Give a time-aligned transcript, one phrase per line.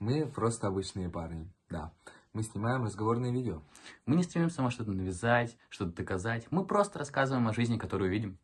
[0.00, 1.92] Мы просто обычные парни, да.
[2.32, 3.62] Мы снимаем разговорные видео.
[4.06, 6.46] Мы не стремимся вам что-то навязать, что-то доказать.
[6.50, 8.38] Мы просто рассказываем о жизни, которую видим.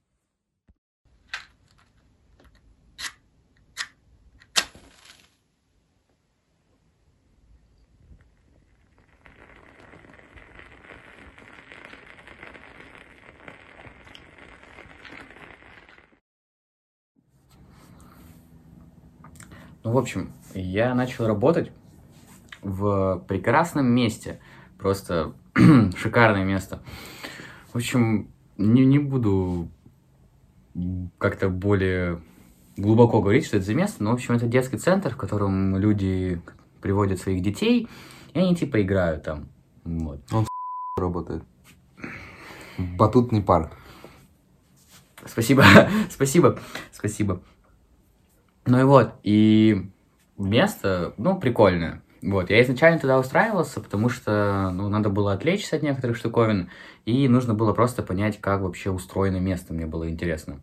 [19.83, 21.71] Ну, в общем, я начал работать
[22.63, 24.41] в прекрасном месте.
[24.79, 25.35] Просто
[25.97, 26.83] шикарное место.
[27.73, 29.69] В общем, не, не буду
[31.19, 32.21] как-то более
[32.77, 36.41] глубоко говорить, что это за место, но, в общем, это детский центр, в котором люди
[36.83, 37.89] приводят своих детей,
[38.35, 39.49] и они типа играют там.
[39.85, 40.21] Вот.
[40.97, 41.43] Работает.
[42.79, 43.73] Батутный парк.
[45.25, 45.65] Спасибо,
[46.11, 46.59] спасибо,
[46.93, 47.43] спасибо.
[48.67, 49.91] Ну и вот, и
[50.39, 52.03] место, ну, прикольное.
[52.23, 56.71] Вот, я изначально туда устраивался, потому что, ну, надо было отвлечься от некоторых штуковин,
[57.05, 60.61] и нужно было просто понять, как вообще устроено место, мне было интересно.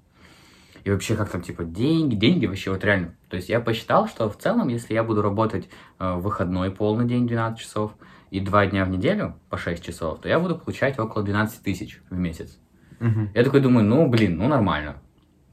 [0.84, 3.16] И вообще, как там, типа, деньги, деньги вообще, вот реально.
[3.30, 7.25] То есть я посчитал, что в целом, если я буду работать э, выходной полный день
[7.25, 7.94] 12 часов
[8.31, 12.02] и два дня в неделю по 6 часов, то я буду получать около 12 тысяч
[12.09, 12.59] в месяц.
[13.00, 13.30] Мгм.
[13.34, 14.97] Я такой думаю, ну, блин, ну, нормально.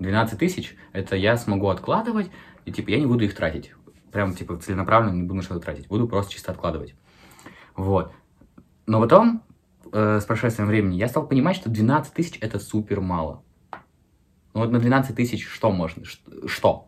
[0.00, 2.30] 12 тысяч, это я смогу откладывать,
[2.64, 3.72] и, типа, я не буду их тратить.
[4.12, 5.88] Прям, типа, целенаправленно не буду на что-то тратить.
[5.88, 6.94] Буду просто чисто откладывать.
[7.76, 8.12] Вот.
[8.86, 9.42] Но потом,
[9.92, 13.42] э, с прошествием времени, я стал понимать, что 12 тысяч это супер мало.
[14.52, 16.04] Ну, вот на 12 тысяч что можно?
[16.46, 16.86] Что?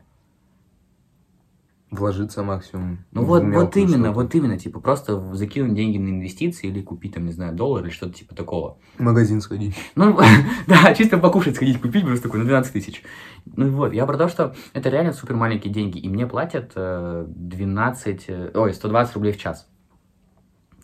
[1.93, 3.05] Вложиться максимум.
[3.13, 4.13] Ну вот, вот именно, что-то.
[4.13, 7.91] вот именно, типа, просто закинуть деньги на инвестиции или купить, там, не знаю, доллар или
[7.91, 8.79] что-то типа такого.
[8.97, 9.77] В магазин сходить.
[9.95, 10.19] Ну,
[10.67, 13.03] да, чисто покушать сходить, купить просто такой на 12 тысяч.
[13.45, 17.27] Ну вот, я про то, что это реально супер маленькие деньги, и мне платят э,
[17.29, 19.69] 12, э, ой, 120 рублей в час.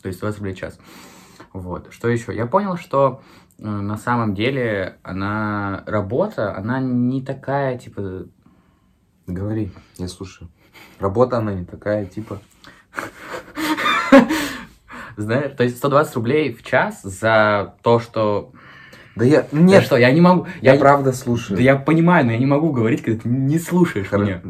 [0.02, 0.78] То есть 120 рублей в час.
[1.54, 2.36] Вот, что еще?
[2.36, 3.22] Я понял, что
[3.58, 8.26] э, на самом деле она, работа, она не такая, типа,
[9.28, 10.48] Говори, я слушаю.
[10.98, 12.40] Работа она не такая, типа.
[15.16, 18.52] знаешь, то есть 120 рублей в час за то, что...
[19.16, 19.48] Да я...
[19.50, 20.46] Я Нет, что, я не могу...
[20.60, 21.56] я, Я, правда слушаю.
[21.56, 24.42] Да я понимаю, но я не могу говорить, когда ты не слушаешь Хоро- меня.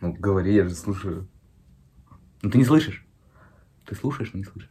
[0.00, 1.28] Ну, говори, я же слушаю.
[2.42, 3.04] Ну ты не слышишь.
[3.86, 4.70] Ты слушаешь, но не слышишь.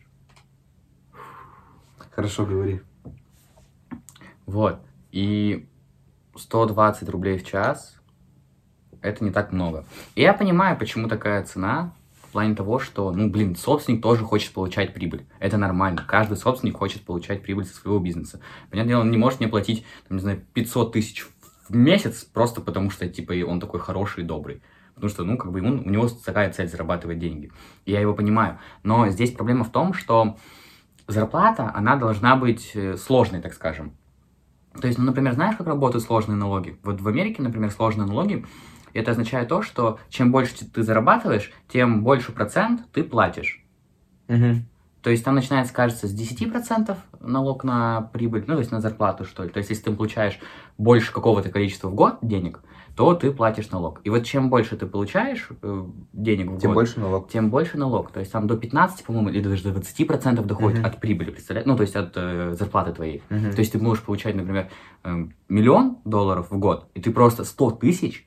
[2.12, 2.82] Хорошо, говори.
[4.46, 4.80] Вот.
[5.12, 5.68] И
[6.36, 7.96] 120 рублей в час
[9.04, 9.86] это не так много.
[10.16, 11.94] И я понимаю, почему такая цена
[12.28, 15.26] в плане того, что, ну, блин, собственник тоже хочет получать прибыль.
[15.40, 16.04] Это нормально.
[16.08, 18.40] Каждый собственник хочет получать прибыль со своего бизнеса.
[18.72, 21.28] Понятное дело, он не может мне платить, там, не знаю, 500 тысяч
[21.70, 24.64] в месяц просто потому, что, типа, он такой хороший и добрый.
[24.96, 27.52] Потому что, ну, как бы ему, у него такая цель зарабатывать деньги.
[27.86, 28.60] И я его понимаю.
[28.84, 30.38] Но здесь проблема в том, что
[31.08, 33.94] зарплата, она должна быть э, сложной, так скажем.
[34.80, 36.78] То есть, ну, например, знаешь, как работают сложные налоги?
[36.84, 38.46] Вот в Америке, например, сложные налоги,
[38.94, 43.64] это означает то, что чем больше ты- ты зарабатываешь, тем больше процент ты платишь.
[44.28, 44.66] Мгм.
[45.02, 49.26] То есть там начинается, кажется, с 10% налог на прибыль, ну, то есть на зарплату,
[49.26, 49.50] что ли.
[49.50, 50.40] То есть если ты получаешь
[50.78, 52.62] больше какого-то количества в год денег,
[52.96, 54.00] то ты платишь налог.
[54.06, 55.84] И вот чем больше ты получаешь э,
[56.14, 57.28] денег в Тем год, больше налог.
[57.30, 58.12] тем больше налог.
[58.12, 60.86] То есть там до 15, по-моему, или даже до 20% доходит Мгм.
[60.88, 61.68] от прибыли, представляешь?
[61.68, 63.24] Ну, то есть от э, зарплаты твоей.
[63.30, 63.52] Мгм.
[63.52, 64.70] То есть ты можешь получать, например,
[65.04, 68.26] эм, миллион долларов в год, и ты просто 100 тысяч,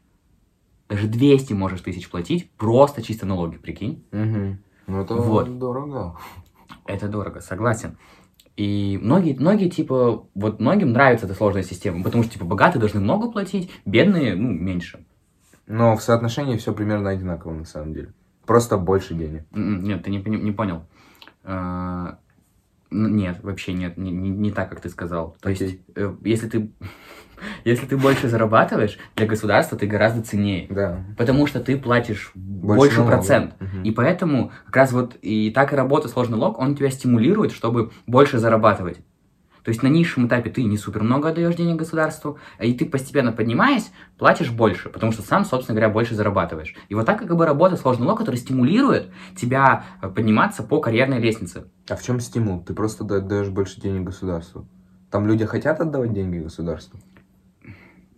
[0.88, 4.04] даже 200 можешь тысяч платить, просто чисто налоги, прикинь.
[4.12, 4.58] Мгм.
[4.86, 5.58] Ну, это Вот.
[5.58, 6.16] дорого.
[6.86, 7.96] Это дорого, согласен.
[8.56, 13.00] И многие, многие, типа, вот многим нравится эта сложная система, потому что, типа, богатые должны
[13.00, 15.04] много платить, бедные, ну, меньше.
[15.66, 18.14] Но в соотношении все примерно одинаково, на самом деле.
[18.46, 19.42] Просто больше денег.
[19.52, 20.84] М, Нет, ты не, пони- не понял.
[21.44, 22.18] А,
[22.92, 25.36] Нет, вообще нет, не, не- не так, как ты сказал.
[25.42, 25.66] То Окей.
[25.68, 26.70] есть, э, если ты,
[27.64, 30.66] если ты больше зарабатываешь, для государства ты гораздо ценнее.
[30.70, 31.04] Да.
[31.16, 33.18] Потому что ты платишь больше, налогов.
[33.18, 33.54] процент.
[33.60, 33.82] Мгм.
[33.82, 37.90] И поэтому как раз вот и так и работа сложный налог, он тебя стимулирует, чтобы
[38.06, 38.98] больше зарабатывать.
[39.66, 43.32] То есть на низшем этапе ты не супер много отдаешь денег государству, и ты постепенно
[43.32, 46.76] поднимаясь, платишь больше, потому что сам, собственно говоря, больше зарабатываешь.
[46.88, 51.18] И вот так как бы работает сложный налог, который стимулирует тебя э, подниматься по карьерной
[51.18, 51.64] лестнице.
[51.88, 52.62] А в чем стимул?
[52.62, 54.68] Ты просто да- даешь больше денег государству.
[55.10, 57.00] Там люди хотят отдавать деньги государству.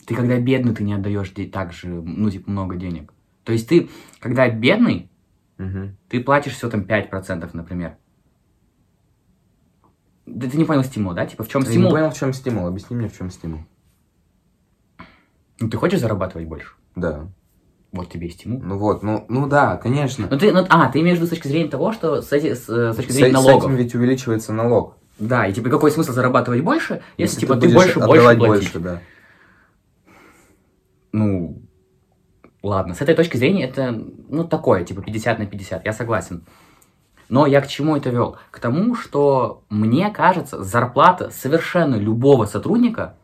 [0.08, 3.12] Ты когда бедный, ты не отдаешь так же, ну, типа, много денег.
[3.44, 3.90] То есть ты,
[4.20, 5.10] когда бедный,
[5.58, 5.98] Мгм.
[6.08, 7.98] ты платишь все там 5%, например.
[10.24, 11.26] Да ты не понял стимул, да?
[11.26, 11.90] Типа, в чем Я не стимул?
[11.90, 12.66] понял, в чем стимул.
[12.66, 13.60] Объясни мне, в чем стимул.
[15.60, 16.72] Ну, ты хочешь зарабатывать больше?
[16.96, 17.28] Да.
[17.92, 18.62] Вот тебе и стимул.
[18.62, 20.26] Ну вот, ну, ну да, конечно.
[20.30, 22.54] Ну ты, ну, а, ты имеешь в виду с точки зрения того, что с, эти-
[22.54, 23.64] с, э, с точки С, зрения с налогов.
[23.64, 24.96] этим ведь увеличивается налог.
[25.18, 28.38] Да, и типа какой смысл зарабатывать больше, если, типа ты, будешь больше больше платить?
[28.38, 29.00] больше, да.
[31.12, 31.62] Ну,
[32.62, 33.92] ладно, с этой точки зрения это,
[34.28, 36.44] ну, такое, типа 50 на 50, я согласен.
[37.28, 38.36] Но я к чему это вел?
[38.50, 43.16] К тому, что мне кажется, зарплата совершенно любого сотрудника,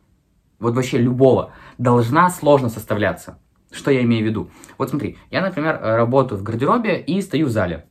[0.59, 3.39] вот вообще любого, должна сложно составляться.
[3.71, 4.51] Что я имею в виду?
[4.79, 7.87] Вот смотри, я, например, работаю в гардеробе и стою в зале.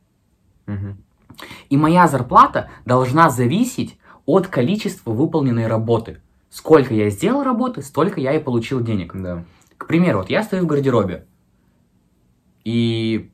[0.66, 0.98] Мгм.
[1.68, 6.20] И моя зарплата должна зависеть от количества выполненной работы.
[6.48, 9.12] Сколько я сделал работы, столько я и получил денег.
[9.14, 9.44] Да.
[9.78, 11.26] К примеру, вот я стою в гардеробе.
[12.64, 13.32] И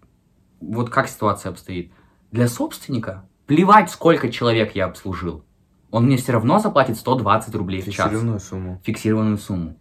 [0.60, 1.92] вот как ситуация обстоит?
[2.30, 5.44] Для собственника плевать, сколько человек я обслужил.
[5.90, 7.94] Он мне все равно заплатит 120 рублей в час.
[7.94, 8.80] Фиксированную сумму.
[8.84, 9.76] Фиксированную сумму.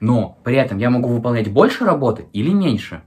[0.00, 3.02] Но при этом я могу выполнять больше работы или меньше.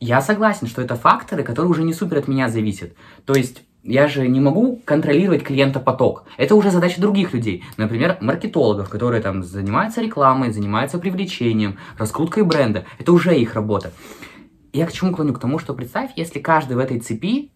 [0.00, 2.94] Я согласен, что это факторы, которые уже не супер от меня зависят.
[3.24, 6.24] То есть я же не могу контролировать клиента поток.
[6.36, 7.64] Это уже задача других людей.
[7.76, 12.84] Например, маркетологов, которые там занимаются рекламой, занимаются привлечением, раскруткой бренда.
[12.98, 13.92] Это уже их работа.
[14.72, 15.32] Я к чему клоню?
[15.32, 17.52] К тому, что представь, если каждый в этой цепи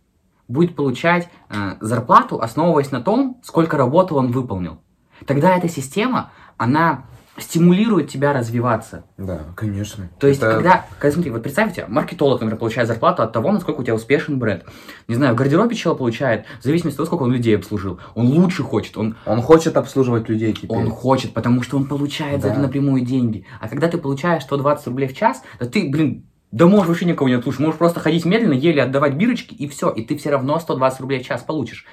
[0.48, 4.80] будет получать э, зарплату, основываясь на том, сколько работы он выполнил.
[5.26, 7.04] Тогда эта система, она
[7.38, 9.04] стимулирует тебя развиваться.
[9.16, 10.10] Да, конечно.
[10.20, 13.80] То есть, Это- когда, когда, смотри, вот представьте, маркетолог, например, получает зарплату от того, насколько
[13.80, 14.64] у тебя успешен бренд.
[15.08, 17.98] Не знаю, в гардеробе чел получает, в зависимости от того, сколько он людей обслужил.
[18.14, 20.70] Он лучше хочет, он, Он хочет обслуживать людей теперь.
[20.70, 22.62] он хочет, потому что он получает за это Да.
[22.62, 23.46] напрямую деньги.
[23.60, 27.28] А когда ты получаешь 120 рублей в час, да ты, блин, да можешь вообще никого
[27.30, 27.60] не отслушать.
[27.60, 29.88] Можешь просто ходить медленно, еле отдавать бирочки, и все.
[29.88, 31.86] И ты все равно 120 рублей в час получишь.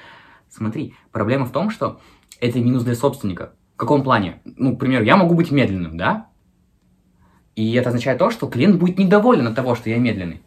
[0.50, 2.02] Смотри, проблема в том, что
[2.42, 3.54] это минус для собственника.
[3.80, 4.42] В каком плане?
[4.44, 6.28] Ну, к примеру, я могу быть медленным, да?
[7.56, 10.42] И это означает то, что клиент будет недоволен от того, что я медленный.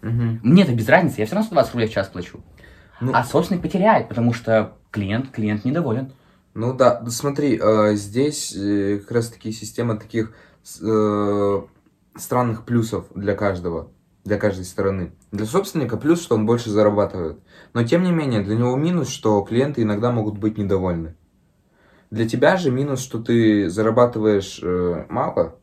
[0.00, 0.40] Мгм.
[0.42, 2.40] мне это без разницы, я все равно 120 рублей в час плачу.
[3.00, 6.10] Ну, А собственник потеряет, потому что клиент, клиент недоволен.
[6.54, 10.34] Ну да, смотри, э, здесь э, как раз таки система таких
[10.82, 11.62] э,
[12.16, 13.92] странных плюсов для каждого,
[14.24, 15.12] для каждой стороны.
[15.30, 17.38] Для собственника плюс, что он больше зарабатывает.
[17.74, 21.14] Но тем не менее, для него минус, что клиенты иногда могут быть недовольны.
[22.12, 25.54] Для тебя же минус, что ты зарабатываешь э, мало,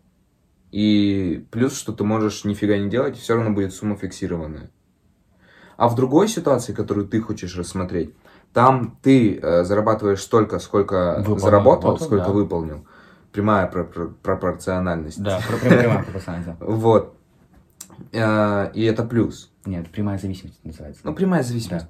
[0.71, 4.71] и плюс, что ты можешь нифига не делать, все равно будет сумма фиксированная.
[5.77, 8.15] А в другой ситуации, которую ты хочешь рассмотреть,
[8.51, 12.31] там ты э, зарабатываешь столько, сколько Выполнил заработал, работу, сколько да.
[12.31, 12.87] выполнил.
[13.31, 15.21] Прямая пропор- пропорциональность.
[15.21, 16.57] Да, прямая пропорциональность.
[16.61, 17.15] Вот.
[18.11, 19.51] Э, и это плюс.
[19.65, 21.01] Нет, прямая зависимость называется.
[21.03, 21.85] Ну, прямая зависимость.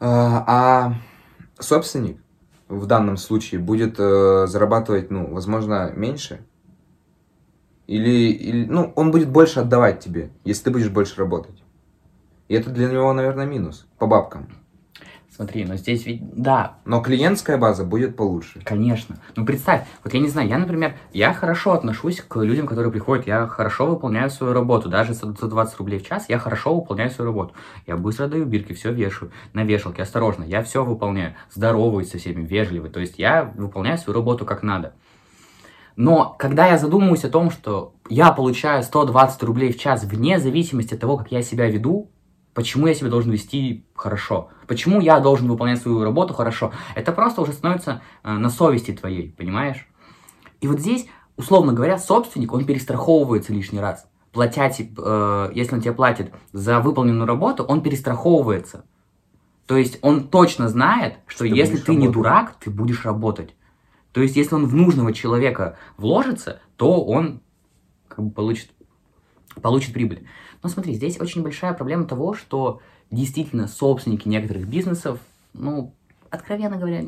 [0.00, 0.94] А, а
[1.58, 2.21] собственник
[2.78, 6.44] в данном случае будет э, зарабатывать, ну, возможно, меньше.
[7.86, 11.62] Или, или, ну, он будет больше отдавать тебе, если ты будешь больше работать.
[12.48, 14.48] И это для него, наверное, минус по бабкам.
[15.34, 18.60] Смотри, но здесь ведь, да, Но клиентская база будет получше.
[18.64, 19.16] Конечно.
[19.34, 23.26] Ну, представь, вот я не знаю, я, например, я хорошо отношусь к людям, которые приходят,
[23.26, 27.30] я хорошо выполняю свою работу, даже за 120 рублей в час я хорошо выполняю свою
[27.30, 27.54] работу.
[27.86, 32.44] Я быстро даю бирки, все вешаю, на вешалке, осторожно, я все выполняю, здороваюсь со всеми,
[32.44, 34.92] вежливый, то есть я выполняю свою работу как надо.
[35.96, 40.92] Но когда я задумываюсь о том, что я получаю 120 рублей в час вне зависимости
[40.92, 42.10] от того, как я себя веду,
[42.54, 47.42] почему я себя должен вести хорошо, почему я должен выполнять свою работу хорошо, это просто
[47.42, 49.86] уже становится э, на совести твоей, понимаешь?
[50.60, 51.06] И вот здесь,
[51.36, 54.06] условно говоря, собственник, он перестраховывается лишний раз.
[54.32, 58.84] Платя, э, если он тебе платит за выполненную работу, он перестраховывается.
[59.66, 62.14] То есть он точно знает, что ты если ты не работать.
[62.14, 63.54] дурак, ты будешь работать.
[64.12, 67.40] То есть если он в нужного человека вложится, то он
[68.08, 68.70] как бы получит,
[69.60, 70.26] получит прибыль.
[70.62, 75.18] Но смотри, здесь очень большая проблема того, что действительно собственники некоторых бизнесов,
[75.54, 75.92] ну,
[76.30, 77.04] откровенно говоря,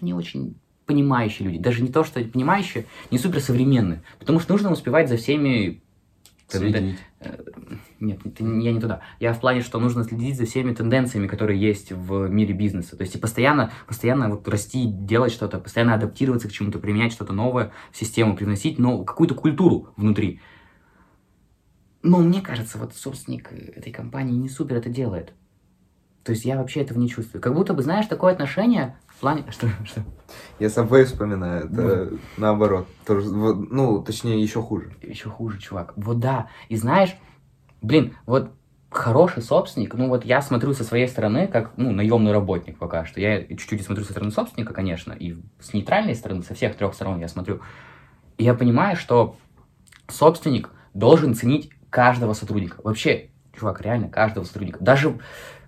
[0.00, 0.56] не очень
[0.86, 1.60] понимающие люди.
[1.60, 4.02] Даже не то, что понимающие, не суперсовременные.
[4.18, 5.82] Потому что нужно успевать за всеми...
[6.48, 6.98] Следить.
[8.00, 9.02] Нет, это не- я не туда.
[9.20, 12.96] Я в плане, что нужно следить за всеми тенденциями, которые есть в мире бизнеса.
[12.96, 17.32] То есть и постоянно, постоянно вот расти, делать что-то, постоянно адаптироваться к чему-то, применять что-то
[17.32, 20.40] новое в систему, привносить ну, какую-то культуру внутри.
[22.02, 25.32] Но мне кажется, вот собственник этой компании не супер это делает.
[26.24, 27.40] То есть я вообще этого не чувствую.
[27.42, 29.44] Как будто бы, знаешь, такое отношение в плане...
[29.50, 29.68] Что?
[29.84, 30.02] что?
[30.58, 32.86] Я Subway вспоминаю, это наоборот.
[33.06, 34.92] Тоже, вот, ну, точнее, еще хуже.
[35.02, 35.92] Еще хуже, чувак.
[35.96, 36.48] Вот да.
[36.68, 37.16] И знаешь,
[37.82, 38.50] блин, вот
[38.90, 43.20] хороший собственник, ну вот я смотрю со своей стороны, как, ну, наемный работник пока что.
[43.20, 47.20] Я чуть-чуть смотрю со стороны собственника, конечно, и с нейтральной стороны, со всех трех сторон
[47.20, 47.60] я смотрю.
[48.36, 49.36] И я понимаю, что
[50.08, 52.80] собственник должен ценить каждого сотрудника.
[52.82, 54.82] Вообще, чувак, реально каждого сотрудника.
[54.82, 55.18] Даже,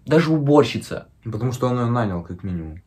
[0.07, 1.09] даже уборщица.
[1.25, 2.81] Потому что он ее нанял, как минимум.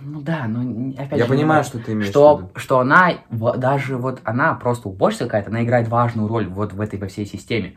[0.00, 2.50] Ну да, но опять Я же, понимаю, ну, что ты имеешь в что, виду.
[2.56, 6.80] что она, в- даже вот она просто уборщица какая-то, она играет важную роль вот в
[6.80, 7.76] этой, во всей системе.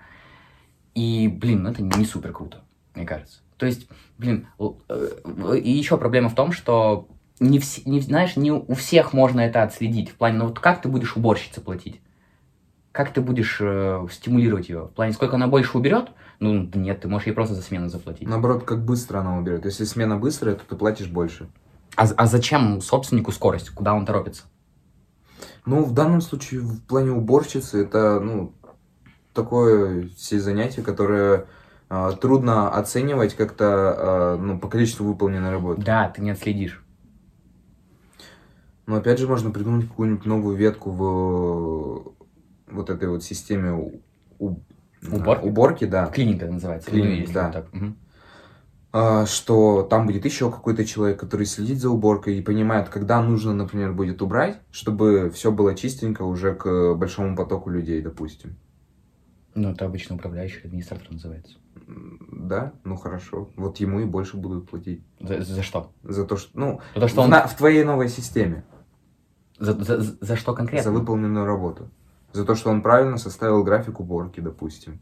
[0.94, 2.62] И, блин, ну это не супер круто,
[2.94, 3.40] мне кажется.
[3.58, 7.08] То есть, блин, э, и еще проблема в том, что
[7.40, 10.10] не, вс- не, знаешь, не у всех можно это отследить.
[10.12, 12.02] В плане, ну вот как ты будешь уборщице платить?
[12.96, 14.84] Как ты будешь э, стимулировать ее?
[14.86, 16.12] В плане, сколько она больше уберет?
[16.40, 18.25] Ну, нет, ты можешь ей просто за смену заплатить.
[18.25, 19.66] Наоборот, как быстро она уберет.
[19.66, 21.50] Если смена быстрая, то ты платишь больше.
[21.98, 23.72] А, а зачем собственнику скорость?
[23.72, 24.44] Куда он торопится?
[25.66, 28.54] Ну, в данном случае, в плане уборщицы, это, ну,
[29.34, 31.48] такое все занятие, которое
[31.90, 35.82] а, трудно оценивать как-то, а, ну, по количеству выполненной работы.
[35.82, 36.82] Да, ты не отследишь.
[38.86, 42.15] Но опять же, можно придумать какую-нибудь новую ветку в
[42.68, 43.72] вот этой вот системе
[44.40, 44.60] у-
[45.12, 45.46] Уборки?
[45.46, 46.08] уборки, да.
[46.08, 46.90] Клининг это называется.
[46.92, 47.52] Ну, если да.
[47.52, 47.68] так.
[48.92, 53.54] А, что там будет еще какой-то человек, который следит за уборкой и понимает, когда нужно,
[53.54, 58.56] например, будет убрать, чтобы все было чистенько уже к большому потоку людей, допустим.
[59.54, 61.58] Ну, это обычно управляющий администратор называется.
[62.32, 63.50] Да, ну хорошо.
[63.58, 65.04] Вот ему и больше будут платить.
[65.20, 65.92] За, за что?
[66.04, 67.30] За то, что, ну, За то, что в, он...
[67.32, 68.64] на- в твоей новой системе.
[69.60, 70.92] За- за- за что конкретно?
[70.92, 71.90] За выполненную работу.
[72.36, 75.00] За то, что он правильно составил график уборки, допустим.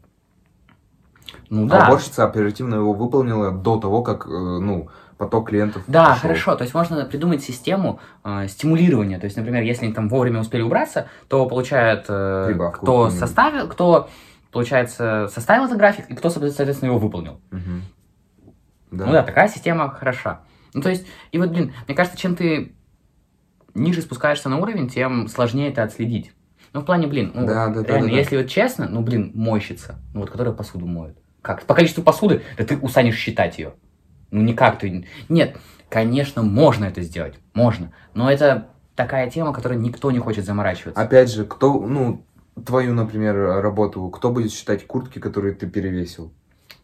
[1.50, 1.86] Ну А да.
[1.88, 4.88] уборщица оперативно его выполнила до того, как, э, ну,
[5.18, 6.20] поток клиентов Да, пошел.
[6.22, 6.54] хорошо.
[6.54, 9.18] То есть можно придумать систему э, стимулирования.
[9.18, 13.18] То есть, например, если они там вовремя успели убраться, то получает э, Прибавку кто выполнили.
[13.18, 14.08] составил, кто,
[14.52, 17.40] получается, составил этот график, и кто, соответственно, его выполнил.
[17.50, 17.82] Мгм.
[18.92, 19.06] Да.
[19.06, 20.42] Ну да, такая система хороша.
[20.72, 22.76] Ну, то есть, и вот, блин, мне кажется, чем ты
[23.74, 26.32] ниже спускаешься на уровень, тем сложнее это отследить.
[26.74, 28.18] Ну, в плане, блин, ну, Да, да, реально, да, да.
[28.18, 31.16] если вот честно, ну, блин, мойщица, ну, вот, которая посуду моет.
[31.40, 31.62] Как?
[31.62, 33.74] По количеству посуды, да ты устанешь считать ее.
[34.32, 35.06] Ну, никак ты...
[35.28, 35.56] Нет,
[35.88, 37.92] конечно, можно это сделать, можно.
[38.12, 38.66] Но это
[38.96, 41.00] такая тема, которой никто не хочет заморачиваться.
[41.00, 42.24] Опять же, кто, ну,
[42.66, 46.32] твою, например, работу, кто будет считать куртки, которые ты перевесил?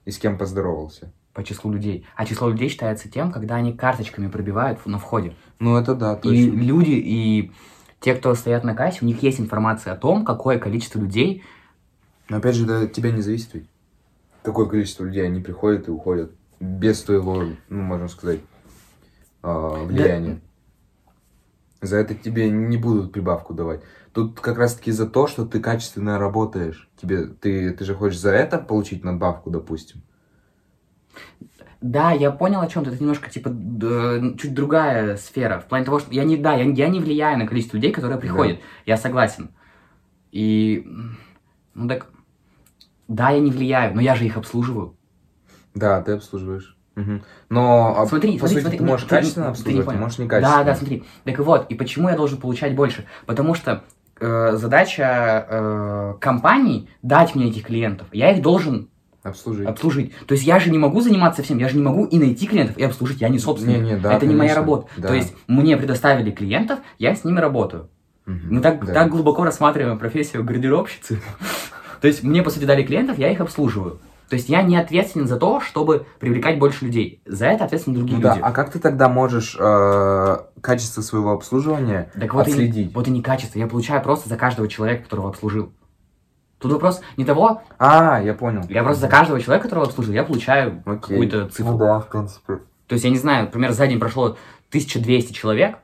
[0.05, 1.13] И с кем поздоровался?
[1.35, 2.07] По числу людей.
[2.15, 5.35] А число людей считается тем, когда они карточками пробивают на входе.
[5.59, 6.61] Ну, это да, И точно.
[6.61, 7.53] люди, и
[8.01, 11.45] те, кто стоят на кассе, у них есть информация о том, какое количество людей.
[12.29, 13.69] Но опять же, да, от тебя не зависит ведь.
[14.43, 16.33] Какое количество людей, они приходят и уходят.
[16.61, 18.41] Без твоего, ну, можно сказать,
[19.43, 20.41] а, влияния.
[21.83, 23.83] За это тебе не будут прибавку давать.
[24.13, 26.91] Тут как раз-таки за то, что ты качественно работаешь.
[27.01, 30.03] Тебе, ты, ты же хочешь за это получить надбавку, допустим.
[31.81, 32.91] Да, я понял о чем ты.
[32.91, 35.61] Это немножко типа д- чуть другая сфера.
[35.61, 38.19] В плане того, что я не, да, я, я не влияю на количество людей, которые
[38.19, 38.59] приходят.
[38.87, 39.51] Я согласен.
[40.31, 40.87] И
[41.75, 42.07] ну так,
[43.09, 44.95] да, я не влияю, но я же их обслуживаю.
[45.75, 46.77] Да, ты обслуживаешь.
[46.97, 47.23] Мгм.
[47.49, 49.87] Но, а, Смотри, по смотри, сути, смотри, ты ну, можешь ты- качественно ты не обслуживать,
[49.87, 50.01] а понял.
[50.03, 50.59] можешь некачественно.
[50.59, 51.05] Да, да, смотри.
[51.25, 53.07] Так вот, и почему я должен получать больше?
[53.27, 53.85] Потому что
[54.21, 58.09] э, задача э, компаний дать мне этих клиентов.
[58.13, 58.91] Я их должен
[59.23, 59.67] Обслужить.
[59.67, 60.13] обслужить.
[60.27, 62.79] То есть я же не могу заниматься всем, я же не могу и найти клиентов,
[62.79, 63.21] и обслужить.
[63.21, 63.79] Я не собственник.
[63.83, 64.89] Не-не, да, это не моя конечно, работа.
[64.97, 65.09] да.
[65.09, 67.89] То есть мне предоставили клиентов, я с ними работаю.
[68.27, 68.55] Мгм.
[68.55, 68.95] Мы так, Да.
[68.95, 71.21] так глубоко рассматриваем профессию гардеробщицы.
[72.01, 73.99] То есть мне, по сути, дали клиентов, я их обслуживаю.
[74.31, 77.21] То есть я не ответственен за то, чтобы привлекать больше людей.
[77.27, 78.41] За это ответственны другие Ну да, люди.
[78.45, 82.95] а как ты тогда можешь э, качество своего обслуживания Так вот и, отследить?
[82.95, 83.59] вот и не качество.
[83.59, 85.73] Я получаю просто за каждого человека, которого обслужил.
[86.61, 88.63] Тут вопрос не того, А, я понял.
[88.69, 91.73] я просто за каждого человека, которого обслужил, я получаю какую-то цифру.
[91.73, 92.59] Ну да, в принципе.
[92.87, 94.37] То есть, я не знаю, например, за день прошло
[94.69, 95.79] 1200 человек,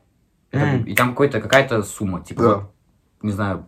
[0.52, 2.60] и там какой-то, какая-то сумма, типа, Да.
[3.22, 3.66] не знаю,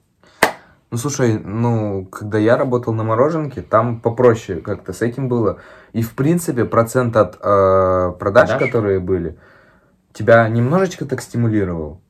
[0.91, 5.59] Ну слушай, ну, когда я работал на мороженке, там попроще как-то с этим было.
[5.93, 8.59] И в принципе процент от э, продаж, Продаж?
[8.59, 9.39] которые были,
[10.15, 12.01] тебя немножечко так стимулировал.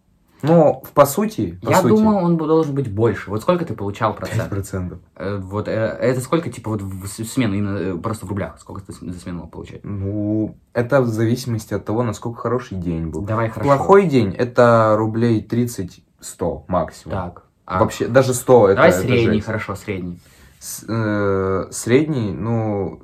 [0.42, 3.28] Но в- по сути, по я сути, думаю, он должен быть больше.
[3.30, 4.16] Вот сколько ты получал 5%.
[4.16, 4.48] процент?
[4.50, 4.98] процентов.
[5.16, 8.80] Э, Вот, э, это сколько, типа, вот в смену, именно э, просто в рублях, сколько
[8.82, 9.80] ты за смену мог получать?
[9.84, 13.22] Ну, это в зависимости от того, насколько хороший день был.
[13.22, 13.68] Давай хорошо.
[13.68, 17.16] Плохой день это рублей 30-100 максимум.
[17.16, 17.42] Так.
[17.66, 19.46] а Вообще, даже 100 это, давай это средний, жесть.
[19.46, 20.20] хорошо, средний.
[20.60, 23.00] С- э, средний, ну,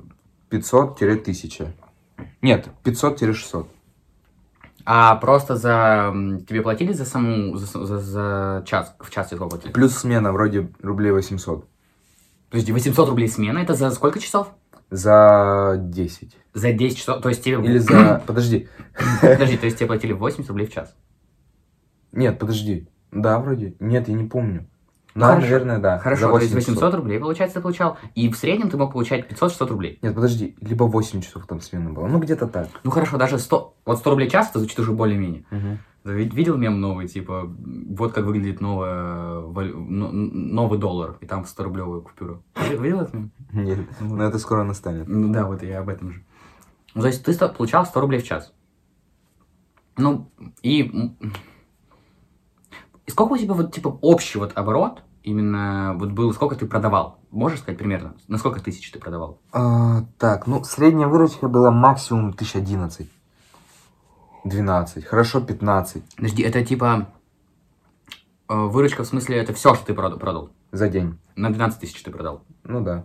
[0.50, 1.68] 500-1000.
[2.42, 3.66] Нет, 500-600.
[4.86, 6.12] А просто за...
[6.48, 7.56] Тебе платили за саму...
[7.56, 8.94] За, за- за час?
[9.00, 9.72] В час тебе сколько платили?
[9.72, 11.66] Плюс смена вроде рублей 800.
[12.50, 14.48] Подожди, 800 рублей смена, это за сколько часов?
[14.90, 16.36] За 10.
[16.52, 17.22] За 10 часов?
[17.22, 17.56] То есть тебе...
[17.64, 18.22] Или за...
[18.26, 18.68] Подожди.
[19.20, 20.94] Подожди, то есть тебе платили 80 рублей в час?
[22.12, 22.86] Нет, подожди.
[23.10, 23.74] Да, вроде.
[23.80, 24.68] Нет, я не помню.
[25.14, 25.42] Да, хорошо.
[25.42, 25.98] наверное, да.
[25.98, 26.82] Хорошо, то есть 8 часов.
[26.82, 29.98] 800 рублей, получается, ты получал, и в среднем ты мог получать 500-600 рублей.
[30.02, 32.08] Нет, подожди, либо 8 часов там смена была.
[32.08, 32.68] Ну, где-то так.
[32.82, 35.44] Ну хорошо, даже 100, вот 100 рублей в час, это звучит уже более-менее.
[36.04, 42.02] Вид- видел мем новый, типа, вот как выглядит новая, но- новый доллар, и там 100-рублевая
[42.02, 42.42] купюра.
[42.68, 43.30] Ви- Видел этот мем?
[43.52, 44.18] Нет, Вот.
[44.18, 45.08] но это скоро настанет.
[45.08, 46.22] Ну да, вот я об этом же.
[46.94, 48.52] Ну, то есть ты получал 100 рублей в час.
[49.96, 50.28] Ну,
[50.62, 50.80] и...
[53.06, 57.18] и сколько у тебя вот, типа, общий вот оборот, именно вот был, сколько ты продавал?
[57.32, 58.14] Можешь сказать примерно?
[58.28, 59.40] На сколько тысяч ты продавал?
[59.52, 63.10] А, так, ну, средняя выручка была максимум 1011.
[64.44, 67.08] 12, хорошо 15 Подожди, это типа...
[68.48, 70.50] э, Выручка, в смысле, это все, что ты прода- продал?
[70.70, 71.18] за день.
[71.36, 72.42] На 12 тысяч ты продал.
[72.64, 73.04] Ну да.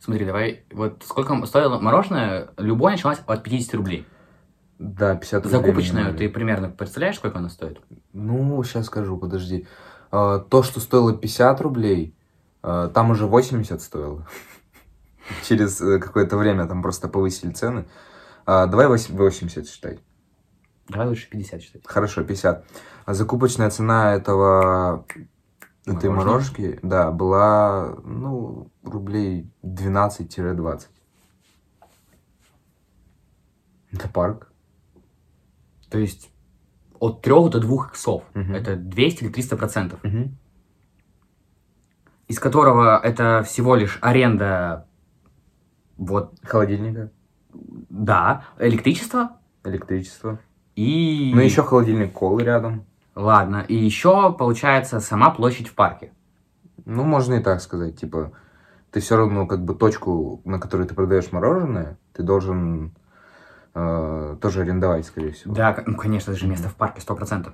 [0.00, 4.06] Смотри, давай, вот сколько стоило мороженое, любое началось от 50 рублей.
[4.78, 6.18] Да, 50 рублей Закупочное, минимально.
[6.18, 7.80] ты примерно представляешь, сколько оно стоит?
[8.12, 9.66] Ну, сейчас скажу, подожди.
[10.16, 12.14] А, то, что стоило 50 рублей,
[12.62, 14.24] а, там уже 80 стоило.
[15.48, 17.84] Через э, какое-то время там просто повысили цены.
[18.46, 19.98] А, давай вось- 80 считай.
[20.88, 21.82] Давай лучше 50 считать.
[21.84, 22.64] Хорошо, 50.
[23.06, 25.04] А закупочная цена этого
[25.84, 30.82] этой морожки, да, была, ну, рублей 12-20.
[33.90, 34.52] Это парк.
[35.90, 36.30] То есть
[36.98, 38.24] от 3 до 2 иксов.
[38.34, 38.54] Мгм.
[38.54, 40.00] Это 200 или 300 процентов.
[40.02, 40.36] Мгм.
[42.28, 44.86] Из которого это всего лишь аренда,
[45.96, 47.10] вот, Холодильника,
[47.52, 50.38] да, электричество электричество.
[50.76, 51.32] и...
[51.34, 52.84] Ну, еще холодильник колы рядом.
[53.14, 56.12] Ладно, и еще, получается, сама площадь в парке.
[56.84, 58.32] Ну, можно и так сказать, типа,
[58.90, 62.94] ты все равно, как бы, точку, на которой ты продаешь мороженое, ты должен
[63.74, 65.54] э, тоже арендовать, скорее всего.
[65.54, 67.52] Да, ну, конечно, это же место в парке, 100%.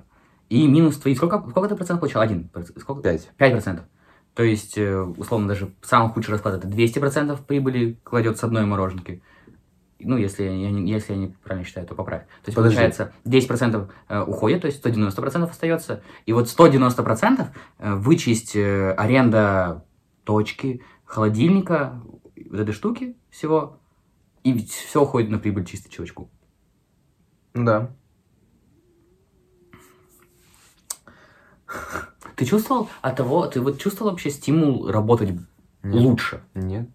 [0.49, 1.15] И минус твои...
[1.15, 2.21] Сколько, сколько ты процентов получал?
[2.21, 2.49] Один?
[2.77, 3.01] Сколько?
[3.01, 3.29] Пять.
[3.37, 3.81] 5%.
[4.33, 9.21] То есть, э, условно, даже самый худший расклад это 200% прибыли кладет с одной мороженки.
[9.99, 12.23] Ну, если я, не, если я не правильно считаю, то поправь.
[12.23, 12.77] То есть, Подожди.
[12.77, 16.01] получается, 10% э, уходит, то есть 190% остается.
[16.25, 17.47] И вот 190%
[17.79, 19.85] э, вычесть аренда
[20.23, 22.01] точки, холодильника,
[22.49, 23.80] вот этой штуки всего,
[24.43, 26.29] и ведь все уходит на прибыль чисто чувачку.
[27.53, 27.91] Да.
[32.35, 35.31] Ты чувствовал от того, ты вот чувствовал вообще стимул работать
[35.83, 36.01] Нет.
[36.03, 36.41] лучше?
[36.53, 36.89] Нет.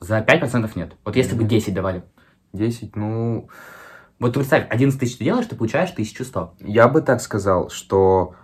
[0.00, 0.92] За 5% нет.
[1.04, 1.50] Вот если бы Нет.
[1.50, 2.04] 10 давали.
[2.52, 3.48] 10, ну,
[4.20, 6.54] Вот ты представь, 11 тысяч ты делаешь, ты получаешь 1100.
[6.60, 8.34] я бы так сказал, что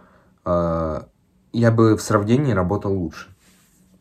[0.44, 1.02] э,
[1.52, 3.28] я бы в сравнении работал лучше.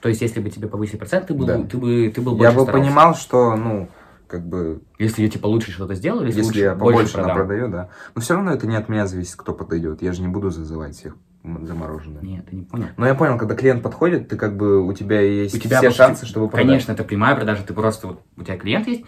[0.01, 1.61] То есть, если бы тебе повысили процент, ты был, Да.
[1.63, 2.71] ты бы, ты был я больше бы старался.
[2.71, 3.89] понимал, что, ну,
[4.29, 7.29] как бы, Если я, типа, лучше что-то сделал, или если, лучше, я больше побольше продам?
[7.29, 7.89] напродаю, да.
[8.15, 10.01] Но все равно это не от меня зависит, кто подойдет.
[10.01, 12.21] Я же не буду зазывать всех м, за мороженое.
[12.21, 12.87] Нет, ты не понял.
[12.95, 15.91] Но я понял, когда клиент подходит, ты как бы, у тебя есть У тебя все
[15.91, 16.67] шансы, чтобы продать.
[16.67, 17.63] Конечно, это прямая продажа.
[17.65, 19.03] Ты просто, вот, у тебя клиент есть,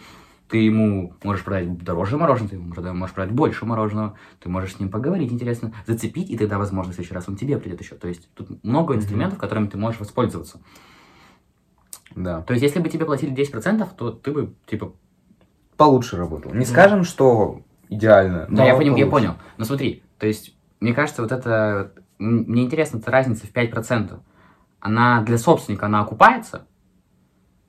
[0.50, 4.80] ты ему можешь продать дороже мороженое, ты ему можешь продать больше мороженого, ты можешь с
[4.80, 7.96] ним поговорить интересно, зацепить, и тогда, возможно, в следующий раз он тебе придет еще.
[7.96, 10.60] То есть, тут много инструментов, которыми ты можешь воспользоваться.
[12.16, 12.42] Да.
[12.42, 14.94] То есть, если бы тебе платили 10%, то ты бы, типа,
[15.82, 16.54] Получше работал.
[16.54, 16.72] Не Да.
[16.72, 18.46] скажем, что идеально.
[18.50, 19.34] Да, я понял, я понял.
[19.58, 21.94] Но смотри, то есть, мне кажется, вот это...
[22.20, 24.20] Мне интересно, эта разница в 5%.
[24.80, 26.68] Она для собственника, она окупается?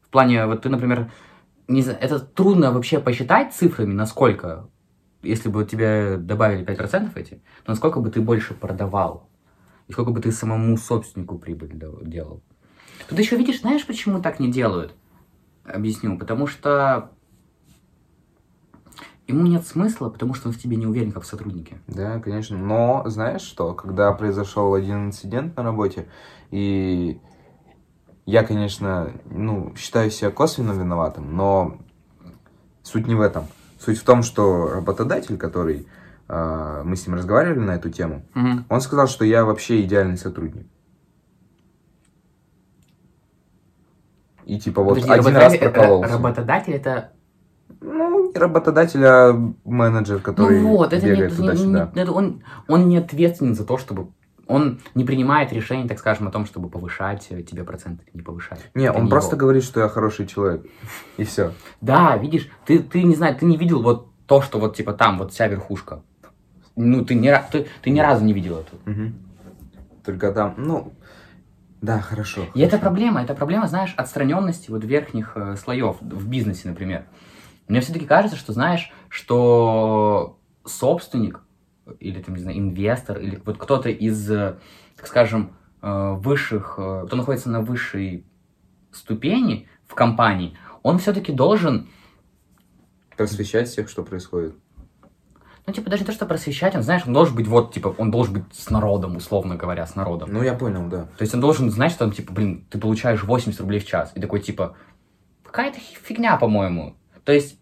[0.03, 1.11] В плане, вот ты, например,
[1.69, 4.69] не знаю, это трудно вообще посчитать цифрами, насколько,
[5.23, 9.31] если бы тебе добавили 5% эти, то насколько бы ты больше продавал?
[9.89, 11.73] И сколько бы ты самому собственнику прибыль
[12.03, 12.43] делал?
[13.09, 14.95] Тут еще видишь, знаешь, почему так не делают?
[15.65, 16.19] Объясню.
[16.19, 17.11] Потому что
[19.27, 21.79] ему нет смысла, потому что он в тебе не уверен, как в сотруднике.
[21.87, 22.57] Да, конечно.
[22.59, 26.09] Но знаешь что, когда произошел один инцидент на работе,
[26.51, 27.21] и
[28.27, 31.79] я, конечно, ну, считаю себя косвенно виноватым, но
[32.83, 33.47] суть не в этом.
[33.81, 35.89] Суть в том, что работодатель, который
[36.29, 38.65] а, мы с ним разговаривали на эту тему, Мгм.
[38.69, 40.67] он сказал, что я вообще идеальный сотрудник.
[44.45, 46.13] И типа вот Подожди, один раз э, прокололся.
[46.13, 47.13] Работодатель это...
[47.81, 49.33] Ну, не работодатель, а
[49.65, 51.91] менеджер, который ну вот, это, не, бегает не- туда-сюда.
[51.95, 54.09] не- это он, он не ответственен за то, чтобы...
[54.49, 58.61] Он не принимает решений, так скажем, о том, чтобы повышать тебе проценты, не повышать.
[58.75, 59.41] Не, Это он не просто его.
[59.43, 60.67] говорит, что я хороший человек.
[61.17, 61.53] И все.
[61.81, 65.19] Да, видишь, ты, ты не знаю, ты не видел вот то, что вот типа там,
[65.19, 66.03] вот вся верхушка.
[66.75, 69.13] Ну, ты ни, ра- ты, ты ни разу не видел это.
[70.05, 70.93] Только там, ну,
[71.81, 72.43] да, хорошо.
[72.55, 72.83] И это хорошо.
[72.83, 77.05] проблема, это проблема, знаешь, отстраненности вот верхних э, слоев в бизнесе, например.
[77.69, 81.43] Мне все-таки кажется, что, знаешь, что собственник
[82.01, 87.17] или, там, не знаю, инвестор, или вот кто-то из, так скажем, э, высших, э, кто
[87.17, 88.25] находится на высшей
[88.93, 91.89] ступени в компании, он все-таки должен,
[93.17, 94.55] Просвещать всех, что происходит.
[95.67, 98.11] ну, типа, даже не то, что просвещать, он, знаешь, он должен быть вот, типа, он
[98.11, 100.31] должен быть с народом, условно говоря, с народом.
[100.33, 101.05] Ну, я понял, да.
[101.17, 104.13] То есть он должен знать, что там, типа, блин, ты получаешь 80 рублей в час.
[104.15, 104.77] И такой, типа,
[105.45, 106.97] какая-то фигня, по-моему.
[107.25, 107.59] То есть,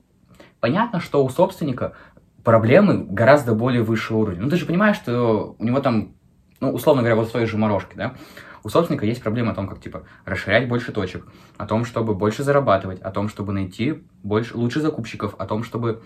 [0.60, 1.94] понятно, что у собственника
[2.44, 4.42] проблемы гораздо более высшего уровня.
[4.42, 6.14] Ну, ты же понимаешь, что у него там,
[6.60, 8.14] ну, условно говоря, вот в той же морожке, да,
[8.62, 12.42] у собственника есть проблема о том, как, типа, расширять больше точек, о том, чтобы больше
[12.42, 16.02] зарабатывать, о том, чтобы найти больше, лучше закупщиков, о том, чтобы...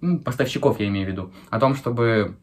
[0.00, 1.32] м, Поставщиков, я имею в виду.
[1.50, 2.36] О том, чтобы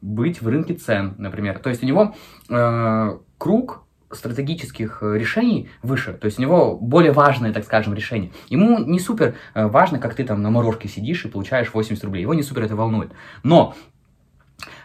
[0.00, 1.58] быть в рынке цен, например.
[1.58, 2.14] То есть у него
[2.48, 8.32] э, круг стратегических э, решений выше, то есть у него более важное, так скажем, решение.
[8.48, 12.22] Ему не супер э, важно, как ты там на морожке сидишь и получаешь 80 рублей,
[12.22, 13.12] его не супер это волнует.
[13.42, 13.74] Но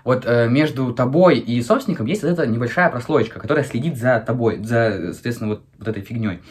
[0.03, 4.62] вот э, между тобой и собственником есть вот эта небольшая прослоечка, которая следит за тобой,
[4.62, 6.41] за, соответственно, вот, вот этой фигней.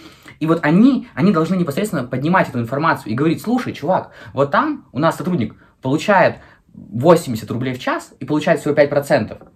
[0.40, 4.86] И вот они, они должны непосредственно поднимать эту информацию и говорить, слушай, чувак, вот там
[4.92, 6.36] у нас сотрудник получает
[6.74, 9.46] 80 рублей в час и получает всего 5%.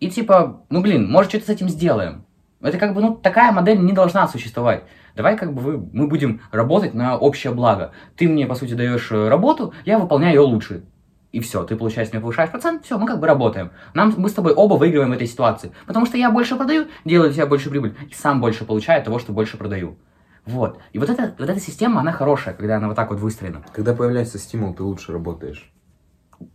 [0.00, 2.24] И типа, ну блин, может что-то с этим сделаем.
[2.62, 4.84] Это как бы, ну, такая модель не должна существовать.
[5.16, 7.92] Давай как бы вы, мы будем работать на общее благо.
[8.16, 10.84] Ты мне, по сути, даешь э, работу, я выполняю ее лучше.
[11.32, 13.72] И все, ты, получается, мне повышаешь процент, все, мы как бы работаем.
[13.94, 15.72] Нам, мы с тобой оба выигрываем в этой ситуации.
[15.86, 19.04] Потому что я больше продаю, делаю для тебя больше прибыль, и сам больше получаю от
[19.04, 19.96] того, что больше продаю.
[20.44, 20.78] Вот.
[20.92, 23.62] И вот, эта вот эта система, она хорошая, когда она вот так вот выстроена.
[23.72, 25.72] Когда появляется стимул, ты лучше работаешь.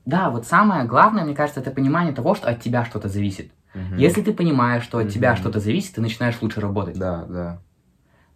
[0.06, 3.52] Да, вот самое главное, мне кажется, это понимание того, что от тебя что-то зависит.
[3.74, 3.98] Мгм.
[3.98, 5.38] Если ты понимаешь, что от тебя Мгм.
[5.40, 6.98] что-то зависит, ты начинаешь лучше работать.
[6.98, 7.62] Да, да.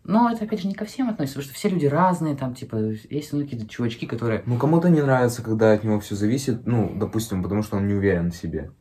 [0.03, 2.75] Но это, опять же, не ко всем относится, потому что все люди разные, там, типа,
[3.09, 4.41] есть ну, какие-то чувачки, которые...
[4.47, 7.93] Ну, кому-то не нравится, когда от него все зависит, ну, допустим, потому что он не
[7.93, 8.71] уверен в себе.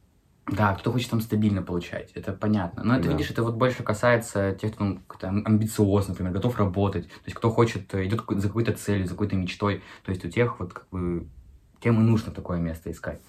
[0.51, 2.83] Да, кто хочет там стабильно получать, это понятно.
[2.83, 3.11] Но это, Да.
[3.13, 7.07] видишь, это вот больше касается тех, кто ну, как-то ам- амбициозно, например, готов работать.
[7.07, 9.83] То есть, кто хочет, э, идет за какой-то целью, за какой-то мечтой.
[10.05, 11.29] То есть, у тех вот как бы...
[11.81, 13.21] Тем и нужно такое место искать.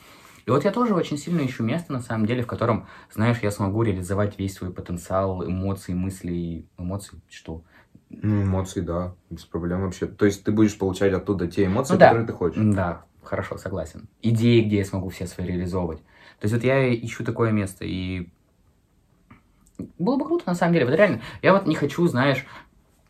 [0.45, 3.51] И вот я тоже очень сильно ищу место, на самом деле, в котором, знаешь, я
[3.51, 7.63] смогу реализовать весь свой потенциал эмоций, мыслей, эмоций, что?
[8.09, 10.05] Ну, эмоции, да, без проблем вообще.
[10.07, 12.07] То есть ты будешь получать оттуда те эмоции, Ну да.
[12.07, 12.61] которые ты хочешь.
[12.75, 14.09] Да, хорошо, согласен.
[14.21, 15.99] Идеи, где я смогу все свои реализовывать.
[15.99, 18.29] То есть вот я ищу такое место, и
[19.97, 20.85] было бы круто, на самом деле.
[20.85, 22.45] Вот реально, я вот не хочу, знаешь,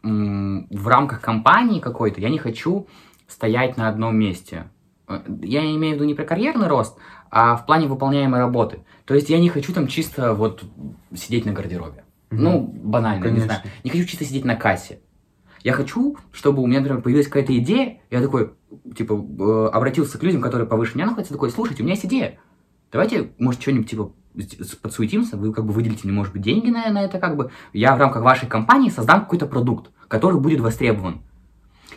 [0.04, 2.88] в рамках компании какой-то, я не хочу
[3.28, 4.68] стоять на одном месте.
[5.08, 6.98] Э, Я имею в виду не про карьерный рост,
[7.32, 8.84] а в плане выполняемой работы.
[9.06, 10.64] То есть я не хочу там чисто вот
[11.16, 12.04] сидеть на гардеробе.
[12.30, 12.44] Мгм.
[12.44, 13.46] Ну, банально, не Конечно.
[13.46, 13.62] знаю.
[13.84, 15.00] Не хочу чисто сидеть на кассе.
[15.64, 18.52] Я хочу, чтобы у меня, например, появилась какая-то идея, я такой,
[18.96, 22.40] типа, э, обратился к людям, которые повыше меня находятся, такой, слушайте, у меня есть идея.
[22.92, 24.12] Давайте, может, что-нибудь, типа,
[24.82, 27.52] подсуетимся, вы как бы выделите мне, может быть, деньги на, на это, как бы.
[27.74, 31.22] Я в рамках вашей компании создам какой-то продукт, который будет востребован.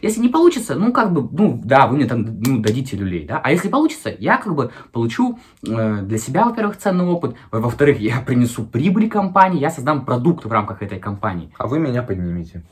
[0.04, 3.40] Если не получится, ну, как бы, ну, да, вы мне там, ну, дадите люлей, да.
[3.42, 8.00] А если получится, я, как бы, получу э, для себя, во-первых, ценный опыт, во- во-вторых,
[8.00, 11.48] я принесу прибыль компании, я создам продукт в рамках этой компании.
[11.56, 12.62] А вы меня поднимете.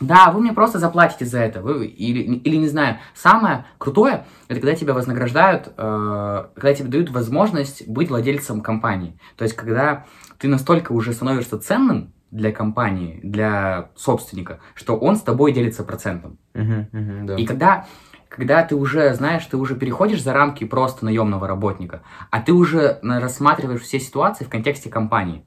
[0.00, 1.60] Да, вы мне просто заплатите за это.
[1.60, 7.10] Вы, или, или не знаю, самое крутое, это когда тебя вознаграждают, э, когда тебе дают
[7.10, 9.18] возможность быть владельцем компании.
[9.36, 10.06] То есть, когда
[10.38, 16.38] ты настолько уже становишься ценным для компании, для собственника, что он с тобой делится процентом.
[16.54, 17.36] Мгм, мгм, да.
[17.36, 17.86] И когда,
[18.28, 22.98] когда ты уже, знаешь, ты уже переходишь за рамки просто наемного работника, а ты уже
[23.02, 25.44] рассматриваешь все ситуации в контексте компании.